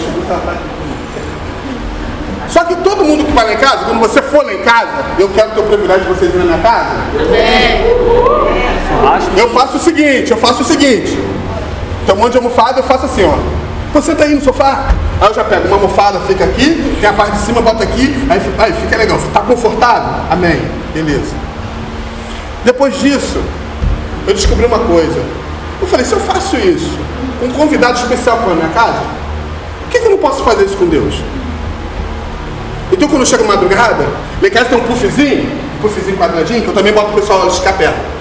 [2.51, 5.05] só que todo mundo que vai lá em casa, quando você for lá em casa,
[5.17, 6.95] eu quero ter o privilégio de vocês irem na minha casa.
[9.37, 11.17] Eu faço o seguinte, eu faço o seguinte.
[12.05, 13.37] Tem um monte de almofada, eu faço assim, ó.
[13.93, 14.85] Você tá aí no sofá?
[15.19, 18.15] Aí eu já pego uma almofada, fica aqui, tem a parte de cima, bota aqui,
[18.29, 19.19] aí, aí fica legal.
[19.33, 20.23] Tá confortável?
[20.29, 20.61] Amém.
[20.93, 21.35] Beleza.
[22.63, 23.41] Depois disso,
[24.27, 25.21] eu descobri uma coisa.
[25.81, 26.97] Eu falei, se eu faço isso,
[27.43, 29.01] um convidado especial para a minha casa,
[29.81, 31.15] por que, que eu não posso fazer isso com Deus?
[32.91, 34.05] Então quando chega madrugada,
[34.41, 37.47] lá em casa tem um puffzinho, um puffzinho quadradinho, que eu também boto o pessoal
[37.47, 38.20] esticar perto.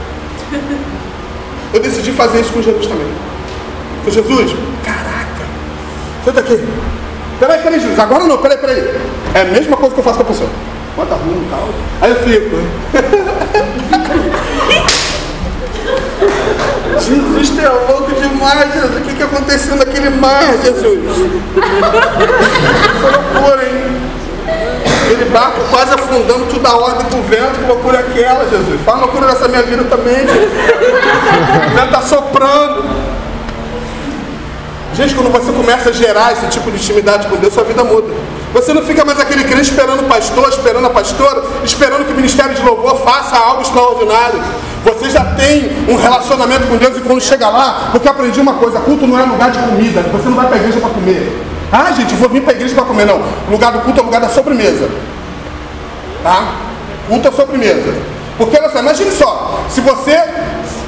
[1.72, 3.06] Eu decidi fazer isso com Jesus também.
[4.04, 4.52] Falei, Jesus,
[4.84, 5.44] caraca,
[6.24, 6.58] senta aqui.
[7.38, 8.94] Peraí, peraí, Jesus, agora não, peraí, peraí.
[9.34, 10.48] É a mesma coisa que eu faço com a pessoa.
[10.96, 11.68] Bota rumo e tal.
[12.00, 12.56] Aí eu fico.
[17.00, 18.96] Jesus, tu é louco demais, Jesus.
[18.96, 21.00] O que, que aconteceu naquele mar, Jesus?
[23.00, 23.99] Foi loucura, hein?
[25.10, 28.80] Aquele barco quase afundando, tu dá ordem pro vento, que loucura é aquela, Jesus?
[28.84, 30.52] Fala loucura dessa minha vida também, Jesus.
[31.66, 32.84] O vento tá soprando.
[34.94, 38.14] Gente, quando você começa a gerar esse tipo de intimidade com Deus, sua vida muda.
[38.54, 42.16] Você não fica mais aquele crente esperando o pastor, esperando a pastora, esperando que o
[42.16, 44.40] ministério de louvor faça algo extraordinário.
[44.84, 48.78] Você já tem um relacionamento com Deus e quando chega lá, porque aprendi uma coisa,
[48.78, 51.50] culto não é lugar de comida, você não vai para a igreja para comer.
[51.72, 53.06] Ah, gente, vou vir para a igreja para comer.
[53.06, 54.88] Não, o lugar do culto é o lugar da sobremesa.
[56.22, 56.54] Tá?
[57.08, 57.94] Culto é sobremesa.
[58.36, 60.18] Porque olha só, imagine só, se você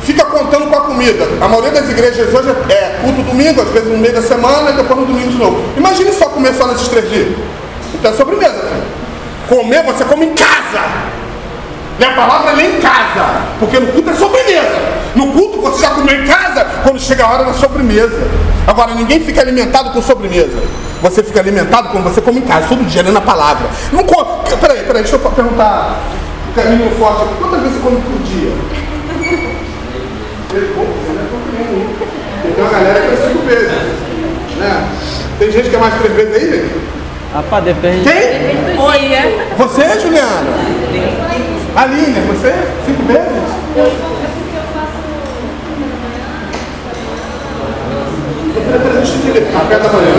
[0.05, 1.29] fica contando com a comida.
[1.40, 4.73] A maioria das igrejas hoje é culto domingo, às vezes no meio da semana e
[4.75, 5.62] depois no domingo de novo.
[5.77, 7.37] Imagine só comer só nesses três dias.
[7.95, 8.64] Então é sobremesa.
[9.49, 10.83] Comer, você come em casa.
[11.99, 13.42] E a palavra é em casa.
[13.61, 15.03] Porque no culto é sobremesa.
[15.14, 18.18] No culto você já comeu em casa quando chega a hora da sobremesa.
[18.66, 20.62] Agora, ninguém fica alimentado com sobremesa.
[21.03, 23.68] Você fica alimentado quando você come em casa, todo dia, lendo a palavra.
[23.92, 24.42] Não come.
[24.61, 25.98] Peraí, peraí, deixa eu perguntar
[26.55, 27.35] caminho forte.
[27.40, 28.53] Quantas vezes você come por dia?
[30.48, 31.27] Três poucos, né?
[32.42, 33.72] Tem uma galera que é cinco vezes.
[34.59, 34.88] Né?
[35.38, 36.75] Tem gente que é mais três vezes aí, gente?
[37.35, 38.03] Rapaz, depende.
[38.05, 38.79] Quem?
[38.79, 39.46] Olha.
[39.57, 40.51] Você, Juliana?
[41.75, 42.53] Aline, você?
[42.87, 44.03] Cinco vezes?
[48.78, 49.52] Deixa eu entender.
[49.52, 50.14] Café da manhã,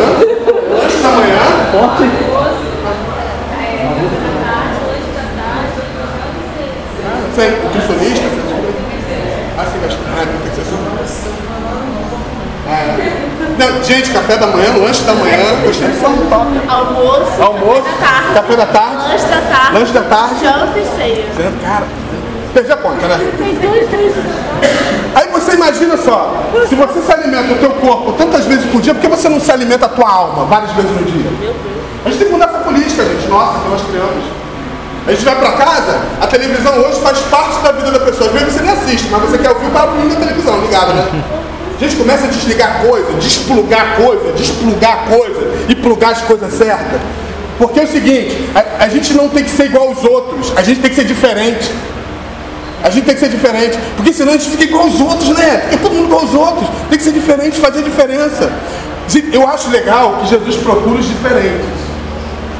[0.69, 1.39] lanche da manhã,
[1.71, 2.03] Forte.
[7.33, 8.25] Você é nutricionista?
[9.57, 9.99] Ah, você gasta.
[10.05, 10.77] Ah, não tem que ser só.
[12.69, 13.23] É.
[13.57, 16.61] Não, gente, café da manhã, lanche da manhã, gostei de falar top.
[16.67, 17.41] Almoço.
[17.41, 18.33] Almoço, Café da tarde.
[18.33, 19.73] café da tarde, Lanche da tarde.
[19.77, 20.35] lanche da tarde.
[20.43, 21.25] Janta e ceia.
[21.63, 21.85] Cara,
[22.53, 23.31] perdi a conta, né?
[23.37, 24.13] Tem dois, três.
[25.15, 26.33] Aí você imagina só,
[26.67, 29.39] se você se alimenta o teu corpo tantas vezes por dia, por que você não
[29.39, 31.31] se alimenta a tua alma várias vezes no dia?
[32.05, 33.27] A gente tem que mudar essa política, gente.
[33.27, 34.23] Nossa, que nós criamos.
[35.05, 38.29] A gente vai pra casa, a televisão hoje faz parte da vida da pessoa.
[38.29, 41.23] Às vezes você nem assiste, mas você quer ouvir o barulhinho da televisão, ligado, né?
[41.75, 47.01] A gente começa a desligar coisa, desplugar coisa, desplugar coisa e plugar as coisas certas.
[47.57, 50.63] Porque é o seguinte, a, a gente não tem que ser igual aos outros, a
[50.63, 51.69] gente tem que ser diferente.
[52.83, 55.61] A gente tem que ser diferente, porque senão a gente fica igual aos outros, né?
[55.69, 56.67] Fica todo mundo igual aos outros.
[56.89, 58.51] Tem que ser diferente, fazer diferença.
[59.31, 61.65] Eu acho legal que Jesus procura os diferentes.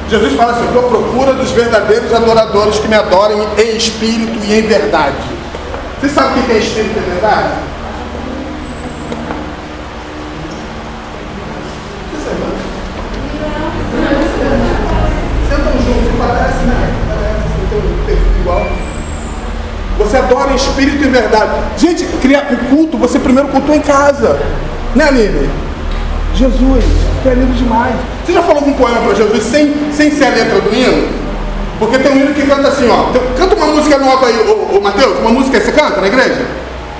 [0.09, 4.39] Jesus fala assim, eu estou à procura dos verdadeiros adoradores que me adorem em espírito
[4.45, 5.17] e em verdade.
[5.99, 7.49] Você sabe o que é espírito e verdade?
[12.11, 12.41] Você sabe?
[15.49, 16.93] Sentam juntos, parece, né?
[17.07, 18.67] Parece, você tem um perfil igual.
[20.03, 21.51] Você adora em espírito e verdade.
[21.77, 24.39] Gente, criar o culto, você primeiro cultua em casa.
[24.95, 25.49] Né, Aline?
[26.35, 26.83] Jesus,
[27.21, 27.95] que é lindo demais.
[28.25, 31.07] Você já falou algum poema para Jesus sem, sem ser a letra do hino?
[31.79, 33.11] Porque tem um hino que canta assim, ó.
[33.37, 36.45] Canta uma música nova aí, ô, ô Matheus, uma música aí, você canta na igreja?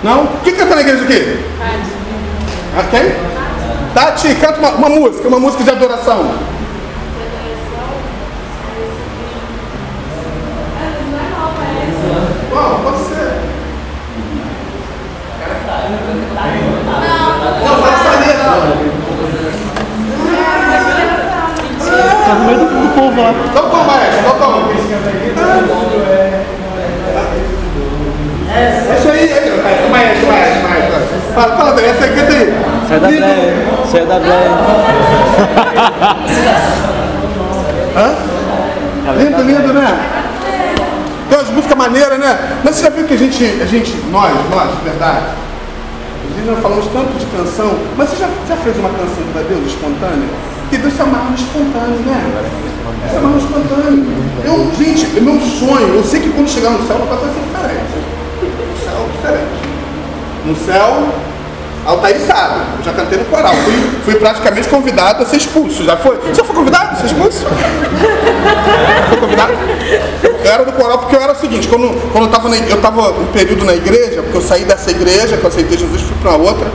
[0.04, 0.28] Não?
[0.44, 1.39] Quem canta na igreja aqui?
[2.76, 3.13] Ah, quem?
[3.94, 6.32] Tati, canta uma, uma música, uma música de adoração.
[12.50, 13.34] Bom, pode ser.
[17.66, 18.94] Não, faz essa letra.
[22.26, 23.34] Tá no meio do, do povo lá.
[23.52, 24.74] Então toma, maestro, então toma.
[28.56, 29.89] É isso aí, aí, ó.
[29.92, 30.94] maestro, maestro, maestro.
[31.34, 32.54] Fala, fala bem, essa aí canta aí.
[32.88, 33.26] Sai da Lindo.
[33.26, 33.54] Bleia.
[33.92, 34.52] Sai da Bleia.
[37.98, 38.16] Hã?
[39.18, 40.00] Lindo, lindo, né?
[41.30, 42.38] Tem umas músicas maneiras, né?
[42.63, 45.26] Mas você já viu que a gente, a gente, nós, nós, de verdade,
[46.38, 49.65] gente já falamos tanto de canção, mas você já, já fez uma canção para Deus
[49.65, 50.28] espontânea?
[50.62, 52.52] Porque Deus se amarra no espontâneo, né?
[53.10, 54.06] Se amarra no espontâneo.
[54.43, 57.95] Eu, gente, é meu sonho, eu sei que quando chegar no céu vai ser diferente.
[58.45, 59.73] No céu, diferente.
[60.45, 61.08] No céu,
[61.86, 63.53] Altair sabe, eu já cantei no coral.
[63.55, 63.74] Fui,
[64.05, 65.84] fui praticamente convidado a ser expulso.
[65.84, 66.20] Já foi?
[66.34, 67.45] Já foi convidado a ser expulso?
[69.09, 69.53] Foi convidado?
[70.44, 73.28] Era do coral porque eu era o seguinte, quando, quando eu estava eu tava um
[73.28, 76.68] período na igreja, porque eu saí dessa igreja, que eu aceitei Jesus, fui para outra.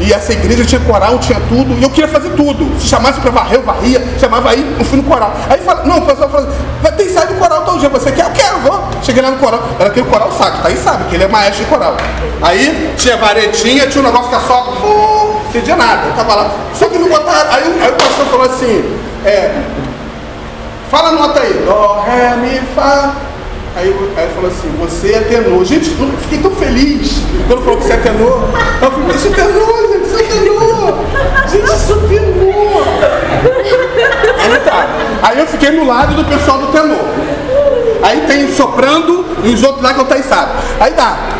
[0.00, 2.80] E essa igreja tinha coral, tinha tudo, e eu queria fazer tudo.
[2.80, 5.30] Se chamasse para varrer, eu varria, chamava aí, eu fui no coral.
[5.48, 6.48] Aí fala, não, o pessoal fala,
[6.82, 8.24] vai ter ensaio do coral todo dia, você quer?
[8.24, 8.82] Eu quero, vou.
[9.02, 11.64] Cheguei lá no coral, era aquele coral saco, tá aí sabe, que ele é maestro
[11.64, 11.96] de coral.
[12.40, 16.50] Aí tinha varetinha, tinha um negócio que sopa, uh, não entendia nada, eu tava lá.
[16.74, 19.52] Só que não botaram, aí, aí o pastor falou assim, é,
[20.90, 23.14] fala a nota aí, dó, ré, mi, fá.
[23.76, 25.64] Aí aí falou assim, você é tenor.
[25.64, 28.42] Gente, eu fiquei tão feliz quando falou que você é tenor.
[28.82, 30.98] Eu falei, isso é tenor, gente, isso é tenor.
[31.48, 32.84] Gente, isso é tenor.
[34.42, 34.88] Aí tá.
[35.22, 37.04] Aí eu fiquei no lado do pessoal do tenor.
[38.02, 40.52] Aí tem soprando e os outros lá que eu tá sabe.
[40.80, 41.39] Aí tá.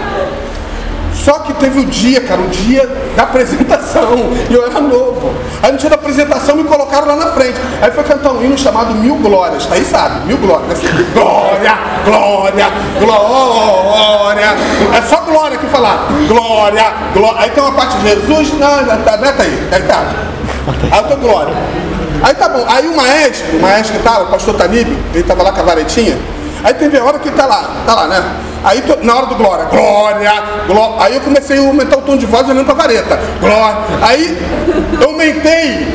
[1.24, 4.16] Só que teve o dia, cara, o dia da apresentação.
[4.48, 5.34] E eu era novo.
[5.62, 7.58] Aí no dia da apresentação me colocaram lá na frente.
[7.82, 9.68] Aí foi cantar um hino chamado Mil Glórias.
[9.70, 10.80] Aí sabe, mil glórias.
[11.12, 12.66] Glória, glória,
[12.98, 14.56] glória.
[14.96, 16.06] É só glória que falar.
[16.26, 17.40] Glória, glória.
[17.40, 18.52] Aí tem uma parte de Jesus.
[18.54, 19.68] Não, já tá, neta aí.
[19.72, 20.04] Aí tá.
[20.90, 21.54] Aí eu tô glória.
[22.22, 22.64] Aí tá bom.
[22.66, 25.64] Aí o maestro, o maestro que tava, o pastor Tanib, ele tava lá com a
[25.64, 26.18] varetinha.
[26.62, 28.22] Aí teve a hora que tá lá, tá lá, né?
[28.62, 30.32] Aí na hora do glória, glória,
[30.66, 31.04] glória.
[31.04, 33.18] Aí eu comecei a aumentar o tom de voz olhando pra vareta.
[33.40, 33.78] Glória.
[34.02, 34.38] Aí
[35.00, 35.88] eu aumentei.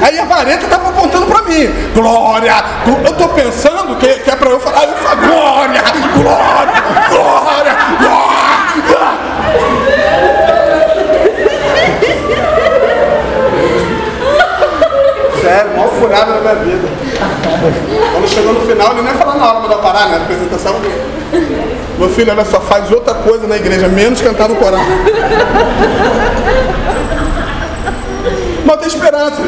[0.00, 1.68] Aí a vareta tava apontando pra mim.
[1.94, 2.54] Glória.
[3.04, 5.82] Eu tô pensando que, que é pra eu falar, eu falo, glória,
[6.22, 6.65] glória,
[15.96, 16.88] furada na minha vida.
[18.12, 20.16] Quando chegou no final, ele nem falar na hora pra parar, né?
[20.16, 20.76] A apresentação.
[21.98, 24.84] Meu filho, ela só faz outra coisa na igreja, menos cantar no coral.
[28.64, 29.42] Mas tem esperança.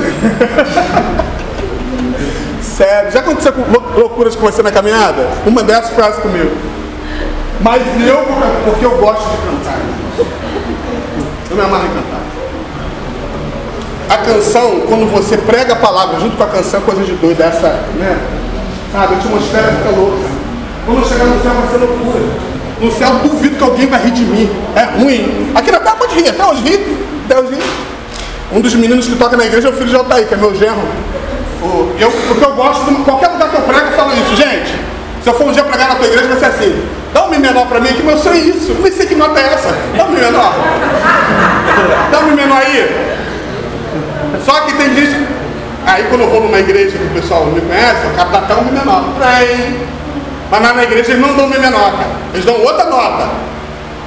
[2.62, 3.53] Sério, já aconteceu
[3.96, 5.26] loucuras com você na caminhada?
[5.44, 6.53] Uma dessas essa comigo.
[7.61, 9.78] Mas eu vou cantar, porque eu gosto de cantar.
[11.51, 12.18] Eu me amarro em cantar.
[14.09, 17.43] A canção, quando você prega a palavra junto com a canção, é coisa de doido,
[17.43, 18.19] essa, né?
[18.91, 20.17] Sabe, a atmosfera fica louca.
[20.87, 22.21] Quando eu chegar no céu vai ser loucura.
[22.81, 24.51] No céu duvido que alguém vai rir de mim.
[24.75, 25.53] É ruim.
[25.55, 26.97] Aqui na terra pode rir, até hoje ri.
[27.27, 27.63] Até hoje ri.
[28.51, 30.55] Um dos meninos que toca na igreja é o filho de Altair, que é meu
[30.55, 30.81] genro.
[31.63, 34.37] O, eu, porque eu gosto, de, qualquer lugar que eu prego, eu falo isso.
[34.37, 34.75] Gente,
[35.23, 36.83] se eu for um dia pregar na tua igreja, vai ser assim.
[37.13, 38.73] Dá um mi menor pra mim, que meu sonho é isso.
[38.73, 39.69] Eu nem sei que nota é essa.
[39.95, 40.55] Dá um mi menor.
[42.11, 43.08] Dá um mi menor aí.
[44.45, 45.26] Só que tem gente.
[45.87, 48.55] Aí quando eu vou numa igreja que o pessoal me conhece, eu quero dar até
[48.55, 49.05] um menor.
[49.18, 49.76] Trem.
[50.51, 52.11] Mas lá na igreja eles não dão mi menor, cara.
[52.33, 53.29] Eles dão outra nota.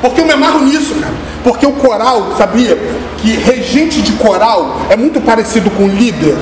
[0.01, 1.13] Porque eu me amarro nisso, cara.
[1.43, 2.77] Porque o coral, sabia?
[3.17, 6.37] Que regente de coral é muito parecido com líder.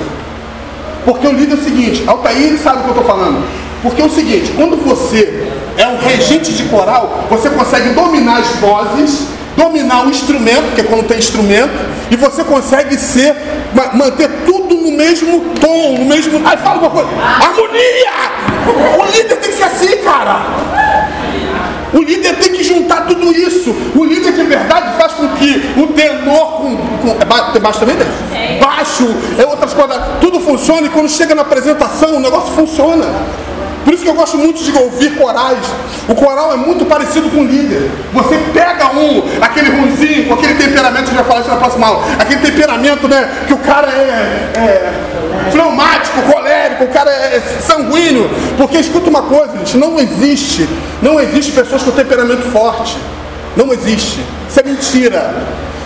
[1.05, 3.43] Porque o líder é o seguinte, Altair ele sabe o que eu estou falando.
[3.81, 8.47] Porque é o seguinte, quando você é um regente de coral, você consegue dominar as
[8.57, 11.71] vozes, dominar o instrumento, que é quando tem instrumento,
[12.11, 13.35] e você consegue ser,
[13.93, 16.41] manter tudo no mesmo tom, no mesmo.
[16.47, 18.09] Aí fala uma coisa, harmonia!
[18.97, 20.41] O líder tem que ser assim, cara.
[21.93, 23.75] O líder tem que juntar tudo isso.
[23.95, 26.77] O líder de verdade faz com que o tenor com.
[26.77, 27.95] com é tem baixo também?
[27.95, 28.59] Tem?
[28.59, 29.07] Baixo,
[29.37, 29.97] é outras coisas.
[30.21, 33.05] Tudo funciona e quando chega na apresentação o negócio funciona.
[33.83, 35.59] Por isso que eu gosto muito de ouvir corais.
[36.07, 37.89] O coral é muito parecido com o líder.
[38.13, 41.87] Você pega um, aquele ruimzinho, com aquele temperamento, a gente vai falar isso na próxima
[41.87, 44.93] aula, aquele temperamento, né, que o cara é, é
[45.51, 48.29] fleumático, colérico, o cara é sanguíneo.
[48.57, 50.67] Porque escuta uma coisa, gente, não existe,
[51.01, 52.97] não existe pessoas com temperamento forte.
[53.55, 54.19] Não existe.
[54.47, 55.33] Isso é mentira.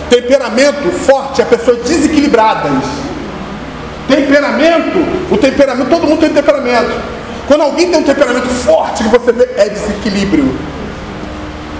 [0.08, 2.84] Temperamento forte é pessoas desequilibradas.
[4.06, 4.98] Temperamento,
[5.30, 6.92] o temperamento, todo mundo tem temperamento.
[7.46, 10.56] Quando alguém tem um temperamento forte, que você vê, é desequilíbrio.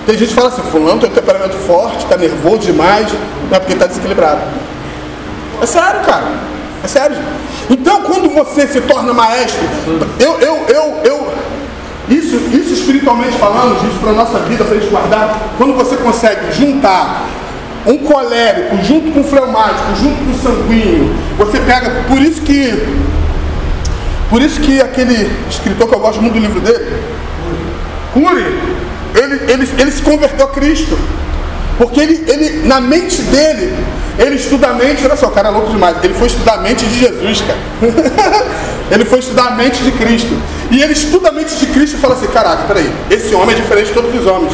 [0.06, 3.08] Tem gente que fala assim, fulano tem um temperamento forte, está nervoso demais,
[3.48, 4.40] não é porque está desequilibrado.
[5.62, 6.26] É sério, cara.
[6.82, 7.16] É sério.
[7.70, 9.62] Então, quando você se torna maestro,
[10.20, 11.32] eu, eu, eu, eu,
[12.10, 15.96] isso, isso espiritualmente falando, isso para a nossa vida, para a gente guardar, quando você
[15.96, 17.26] consegue juntar
[17.86, 22.86] um colérico junto com o fleumático, junto com o sanguíneo, você pega, por isso que
[24.34, 26.92] por isso que aquele escritor que eu gosto muito do livro dele,
[28.12, 28.58] Cury,
[29.14, 30.98] ele, ele, ele se converteu a Cristo.
[31.78, 33.72] Porque ele, ele, na mente dele,
[34.18, 35.98] ele estuda a mente, olha só, o cara é louco demais.
[36.02, 37.58] Ele foi estudar a mente de Jesus, cara.
[38.90, 40.36] ele foi estudar a mente de Cristo.
[40.68, 43.60] E ele estuda a mente de Cristo e fala assim, caraca, peraí, esse homem é
[43.60, 44.52] diferente de todos os homens.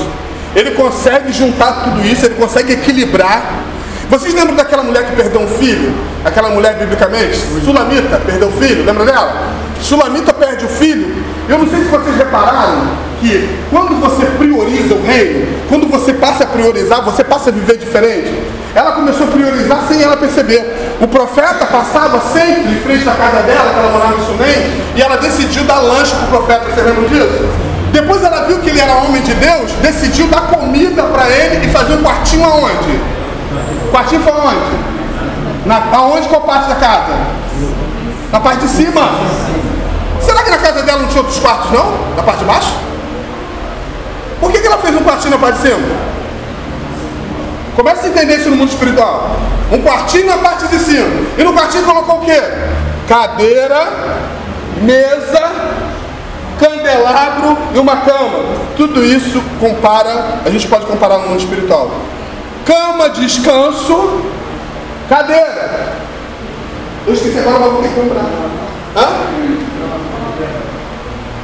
[0.55, 3.65] Ele consegue juntar tudo isso, ele consegue equilibrar.
[4.11, 5.95] Vocês lembram daquela mulher que perdeu um filho?
[6.25, 7.37] Aquela mulher biblicamente?
[7.65, 9.53] Sulamita, perdeu o filho, lembra dela?
[9.81, 11.15] Sulamita perde o filho.
[11.49, 12.89] Eu não sei se vocês repararam
[13.21, 17.79] que quando você prioriza o reino, quando você passa a priorizar, você passa a viver
[17.79, 18.35] diferente.
[18.75, 20.97] Ela começou a priorizar sem ela perceber.
[21.01, 25.03] O profeta passava sempre em frente da casa dela, que ela morava em Sunem, e
[25.03, 26.65] ela decidiu dar lanche para o profeta.
[26.75, 27.49] Você lembra disso?
[27.93, 31.71] Depois ela viu que ele era homem de Deus, decidiu dar comida para ele e
[31.71, 33.20] fazer um quartinho aonde?
[33.91, 34.91] Quartinho foi aonde?
[35.67, 37.15] Na, aonde qual parte da casa?
[38.33, 39.11] Na parte de cima.
[40.21, 42.15] Será que na casa dela não tinha outros quartos, não?
[42.17, 42.73] Na parte de baixo?
[44.41, 45.81] Por que, que ela fez um quartinho na parte de cima?
[47.77, 49.37] Começa a entender isso no mundo espiritual.
[49.73, 51.07] Um quartinho na parte de cima.
[51.37, 52.41] E no quartinho colocou o quê?
[53.09, 53.89] Cadeira,
[54.83, 55.53] mesa,
[56.59, 58.39] candelabro e uma cama.
[58.77, 61.91] Tudo isso compara, a gente pode comparar no mundo espiritual.
[62.65, 64.21] Cama, descanso,
[65.09, 65.93] cadeira.
[67.07, 68.27] Eu esqueci agora, mas vou ter que comprar.
[68.97, 69.09] Hã?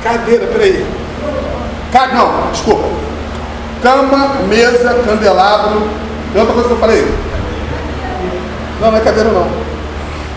[0.03, 0.87] Cadeira, peraí.
[1.93, 2.07] Ca...
[2.09, 2.89] Não, desculpa.
[3.83, 5.89] Cama, mesa, candelabro.
[6.33, 7.15] Tem outra coisa que eu falei?
[8.81, 9.47] Não, não é cadeira não.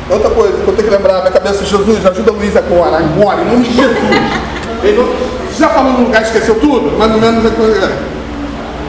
[0.10, 2.98] É outra coisa que eu tenho que lembrar, minha cabeça, Jesus, ajuda a Luiz agora,
[2.98, 3.98] agora, em nome de Jesus.
[4.82, 5.40] Ele não...
[5.58, 6.98] Já falou no lugar e esqueceu tudo?
[6.98, 7.92] Mais ou menos é coisa.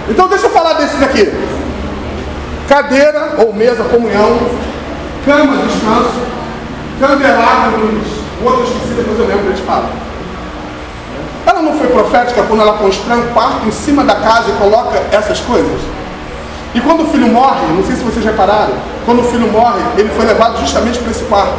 [0.08, 1.32] Então deixa eu falar desses aqui.
[2.70, 4.38] Cadeira ou mesa, comunhão,
[5.24, 6.20] cama, descanso,
[7.00, 8.06] candelabro, luz.
[8.44, 9.90] Outro esqueci, depois eu lembro, a gente fala.
[11.44, 15.02] Ela não foi profética quando ela constrói um quarto em cima da casa e coloca
[15.10, 15.80] essas coisas?
[16.72, 20.10] E quando o filho morre, não sei se vocês repararam, quando o filho morre, ele
[20.10, 21.58] foi levado justamente para esse quarto.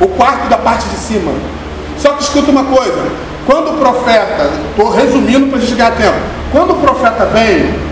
[0.00, 1.32] O quarto da parte de cima.
[1.98, 3.04] Só que escuta uma coisa,
[3.44, 6.16] quando o profeta, estou resumindo para a gente ganhar tempo,
[6.50, 7.87] quando o profeta vem,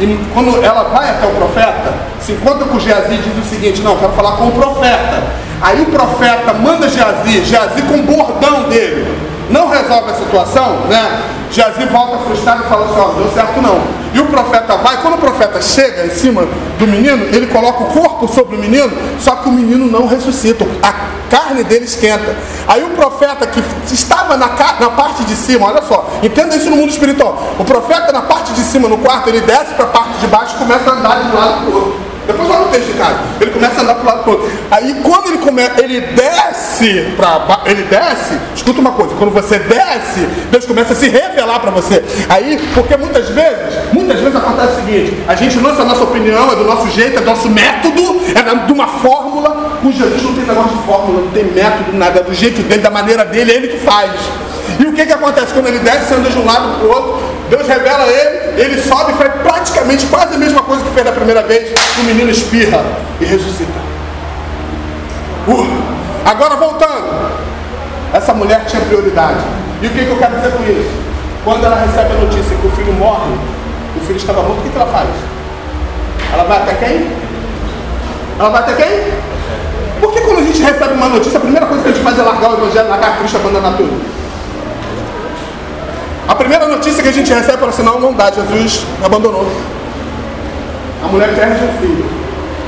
[0.00, 3.82] e quando ela vai até o profeta, se encontra com Geazi e diz o seguinte,
[3.82, 5.22] não, quero falar com o profeta.
[5.60, 9.06] Aí o profeta manda Geazi, Geazi com o bordão dele,
[9.50, 11.22] não resolve a situação, né?
[11.50, 14.03] Geazi volta frustrado e fala assim, ó, deu certo não.
[14.14, 16.46] E o profeta vai, quando o profeta chega em cima
[16.78, 20.64] do menino, ele coloca o corpo sobre o menino, só que o menino não ressuscita,
[20.80, 20.92] a
[21.28, 22.36] carne dele esquenta.
[22.68, 23.60] Aí o profeta que
[23.92, 24.46] estava na,
[24.78, 27.56] na parte de cima, olha só, entenda isso no mundo espiritual.
[27.58, 30.54] O profeta na parte de cima, no quarto, ele desce para a parte de baixo
[30.54, 32.03] e começa a andar de um lado para o outro.
[32.26, 33.18] Depois olha o texto, cara.
[33.40, 34.50] Ele começa a andar para lado pro outro.
[34.70, 40.26] Aí quando ele começa, ele desce para ele desce, escuta uma coisa, quando você desce,
[40.50, 42.02] Deus começa a se revelar para você.
[42.28, 46.52] Aí, porque muitas vezes, muitas vezes acontece o seguinte, a gente lança a nossa opinião,
[46.52, 50.34] é do nosso jeito, é do nosso método, é de uma fórmula, com Jesus não
[50.34, 53.52] tem negócio de fórmula, não tem método, nada, é do jeito dele, da maneira dele,
[53.52, 54.10] é ele que faz.
[54.78, 55.52] E o que, que acontece?
[55.52, 59.12] Quando ele desce, anda de um lado para o outro, Deus revela ele, ele sobe
[59.12, 62.82] e faz praticamente quase a mesma coisa que fez da primeira vez, o menino espirra
[63.20, 63.72] e ressuscita.
[65.46, 65.82] Uh,
[66.24, 67.32] agora voltando,
[68.12, 69.40] essa mulher tinha prioridade.
[69.82, 70.90] E o que, que eu quero dizer com isso?
[71.44, 73.32] Quando ela recebe a notícia que o filho morre,
[73.96, 75.08] o filho estava morto, o que, que ela faz?
[76.32, 77.10] Ela vai até quem?
[78.38, 79.12] Ela vai até quem?
[80.00, 82.18] Por que quando a gente recebe uma notícia, a primeira coisa que a gente faz
[82.18, 84.23] é largar o evangelho, largar a Cristo, abandonar tudo?
[86.26, 89.46] A primeira notícia que a gente recebe fala assim, não, não dá, Jesus abandonou.
[91.02, 92.04] A mulher perde o filho.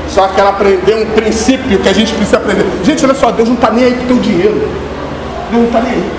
[0.09, 2.65] Só que ela aprendeu um princípio que a gente precisa aprender.
[2.83, 4.69] Gente, olha só, Deus não está nem aí com o teu dinheiro.
[5.51, 6.11] Deus não está nem aí.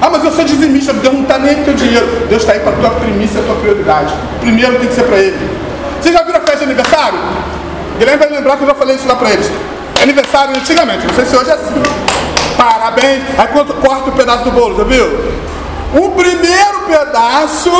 [0.00, 2.06] Ah, mas eu sou dizimista, Deus não está nem aí com o teu dinheiro.
[2.28, 4.12] Deus está aí para a tua primícia, a tua prioridade.
[4.40, 5.38] Primeiro tem que ser para Ele.
[6.00, 7.18] Você já viu a festa de aniversário?
[7.98, 9.50] Guilherme vai lembrar que eu já falei isso lá para eles.
[10.00, 11.82] Aniversário antigamente, não sei se hoje é assim.
[12.56, 13.24] Parabéns.
[13.36, 15.06] Aí quando corta o pedaço do bolo, já viu?
[15.94, 17.70] O primeiro pedaço.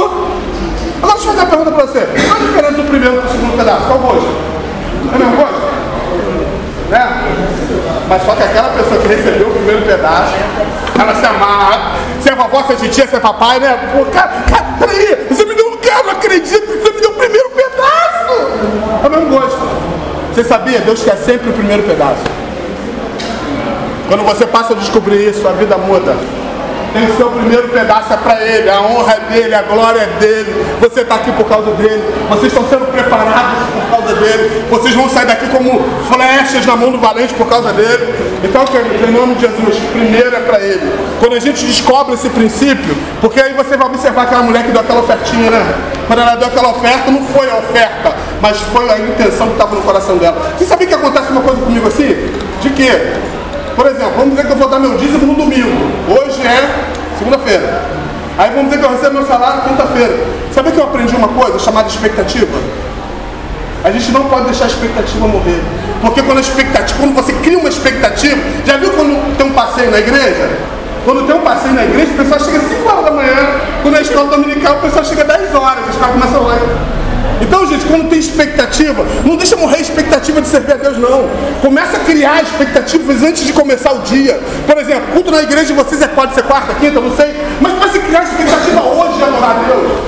[1.03, 2.01] Agora deixa eu fazer uma pergunta para você.
[2.01, 3.87] Qual a diferença do primeiro para o segundo pedaço?
[3.87, 4.29] Qual gosto?
[5.13, 5.69] É a mesma coisa?
[6.91, 7.25] Né?
[8.09, 10.33] Mas só que aquela pessoa que recebeu o primeiro pedaço,
[10.99, 13.79] ela se amarra, se é vovó, se é titia, se é papai, né?
[13.93, 17.15] Pô, cara, cara, peraí, você me deu um cara, não acredito, você me deu o
[17.15, 19.05] primeiro pedaço!
[19.05, 19.59] É o mesmo gosto.
[20.33, 20.81] Você sabia?
[20.81, 22.23] Deus quer sempre o primeiro pedaço.
[24.09, 26.17] Quando você passa a descobrir isso, a vida muda
[26.93, 30.67] tem o primeiro pedaço é para ele, a honra é dele, a glória é dele.
[30.81, 35.09] Você está aqui por causa dele, vocês estão sendo preparados por causa dele, vocês vão
[35.09, 35.81] sair daqui como
[36.11, 38.15] flechas na mão do valente por causa dele.
[38.43, 40.93] Então, queridos, em nome de Jesus, primeiro é para ele.
[41.21, 44.81] Quando a gente descobre esse princípio, porque aí você vai observar aquela mulher que deu
[44.81, 45.75] aquela ofertinha, né?
[46.07, 49.75] Quando ela deu aquela oferta, não foi a oferta, mas foi a intenção que estava
[49.75, 50.55] no coração dela.
[50.57, 52.15] Você sabia que acontece uma coisa comigo assim?
[52.63, 53.13] De quê?
[53.79, 55.71] Por exemplo, vamos dizer que eu vou dar meu dízimo no domingo.
[56.09, 57.81] Hoje é segunda-feira.
[58.37, 60.19] Aí vamos dizer que eu recebo meu salário quinta-feira.
[60.53, 62.59] Sabe que eu aprendi uma coisa chamada expectativa?
[63.85, 65.63] A gente não pode deixar a expectativa morrer.
[66.01, 69.93] Porque quando a expectativa, quando você cria uma expectativa, já viu quando tem um passeio
[69.93, 70.51] na igreja?
[71.05, 73.37] Quando tem um passeio na igreja, o pessoal chega às 5 horas da manhã.
[73.83, 76.98] Quando é escola dominical, o pessoal chega às 10 horas, a escola começa a 8.
[77.41, 81.29] Então, gente, quando tem expectativa, não deixa morrer a expectativa de servir a Deus, não.
[81.61, 84.41] Começa a criar expectativas antes de começar o dia.
[84.67, 87.35] Por exemplo, culto na igreja de vocês é, pode ser quarta, quinta, não sei.
[87.61, 90.08] Mas comece a criar expectativa hoje de adorar a Deus.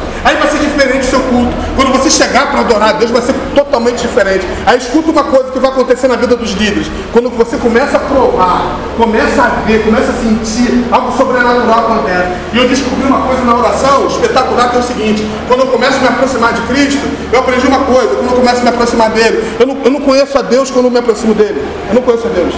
[0.81, 1.53] Diferente seu culto.
[1.77, 4.47] Quando você chegar para adorar Deus, vai ser totalmente diferente.
[4.65, 6.91] Aí escuta uma coisa que vai acontecer na vida dos líderes.
[7.13, 12.29] Quando você começa a provar, começa a ver, começa a sentir, algo sobrenatural acontece.
[12.55, 15.99] E eu descobri uma coisa na oração espetacular que é o seguinte: quando eu começo
[15.99, 19.11] a me aproximar de Cristo, eu aprendi uma coisa, quando eu começo a me aproximar
[19.11, 21.63] dele, eu não, eu não conheço a Deus quando eu me aproximo dele.
[21.91, 22.55] Eu não conheço a Deus.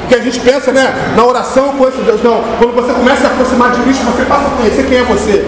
[0.00, 0.92] Porque a gente pensa, né?
[1.16, 2.22] Na oração eu conheço Deus.
[2.22, 2.44] Não.
[2.58, 5.42] Quando você começa a se aproximar de Cristo, você passa a conhecer quem é você.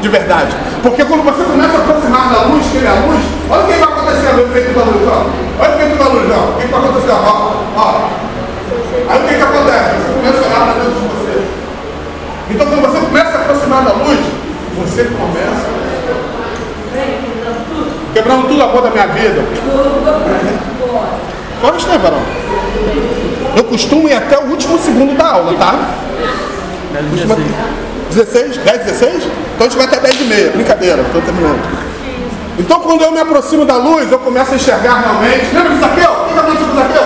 [0.00, 0.54] De verdade.
[0.82, 3.20] Porque quando você começa a aproximar da luz, que ele é a luz,
[3.50, 5.26] olha o que vai acontecer no efeito da luz, ó.
[5.60, 6.50] Olha o efeito da luz, ó.
[6.50, 7.52] O que vai acontecer, ó.
[7.76, 8.08] ó.
[9.08, 9.90] Aí o que, que acontece?
[9.96, 11.42] Você começa a olhar para dentro de você.
[12.50, 14.20] Então quando você começa a aproximar da luz,
[14.78, 15.66] você começa.
[18.14, 19.42] Quebrando tudo a cor da minha vida.
[21.60, 22.20] Fora isso, né, varão?
[23.56, 25.74] Eu costumo ir até o último segundo da aula, tá?
[27.10, 27.36] Costuma-
[28.10, 28.56] 16?
[28.58, 29.14] 10, 16?
[29.54, 30.50] Então a gente vai até 10 e meia.
[30.50, 31.88] Brincadeira, estou terminando.
[32.58, 35.54] Então quando eu me aproximo da luz, eu começo a enxergar realmente.
[35.54, 36.10] Lembra de Zaqueu?
[36.10, 37.02] O que aconteceu com Zaqueu?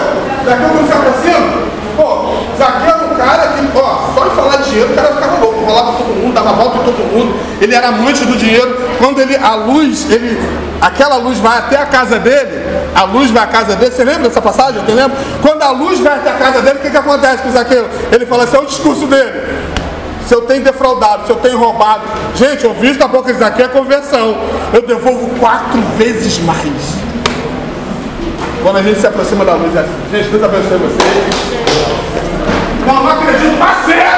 [0.46, 1.72] Zaqueu quando se aproxima?
[1.94, 5.40] Pô, Zaqueu era um cara que, ó, só em falar de dinheiro, o cara ficava
[5.40, 7.38] louco, rolava todo mundo, dava volta em todo mundo.
[7.60, 8.78] Ele era amante do dinheiro.
[8.98, 10.40] Quando ele, a luz, ele,
[10.80, 12.62] aquela luz vai até a casa dele,
[12.94, 13.90] a luz vai à casa dele.
[13.90, 14.80] Você lembra dessa passagem?
[14.80, 15.18] Eu te lembro?
[15.42, 17.86] Quando a luz vai até a casa dele, o que, que acontece com Zaqueu?
[18.10, 19.61] Ele fala assim, é o discurso dele
[20.26, 22.02] se eu tenho defraudado, se eu tenho roubado.
[22.34, 24.36] Gente, eu visto na boca de Zaqueu é conversão.
[24.72, 26.96] Eu devolvo quatro vezes mais.
[28.62, 29.90] Quando a gente se aproxima da luz, é assim.
[30.12, 31.62] Gente, Deus abençoe vocês.
[32.86, 34.11] Não, não acredito, parceiro!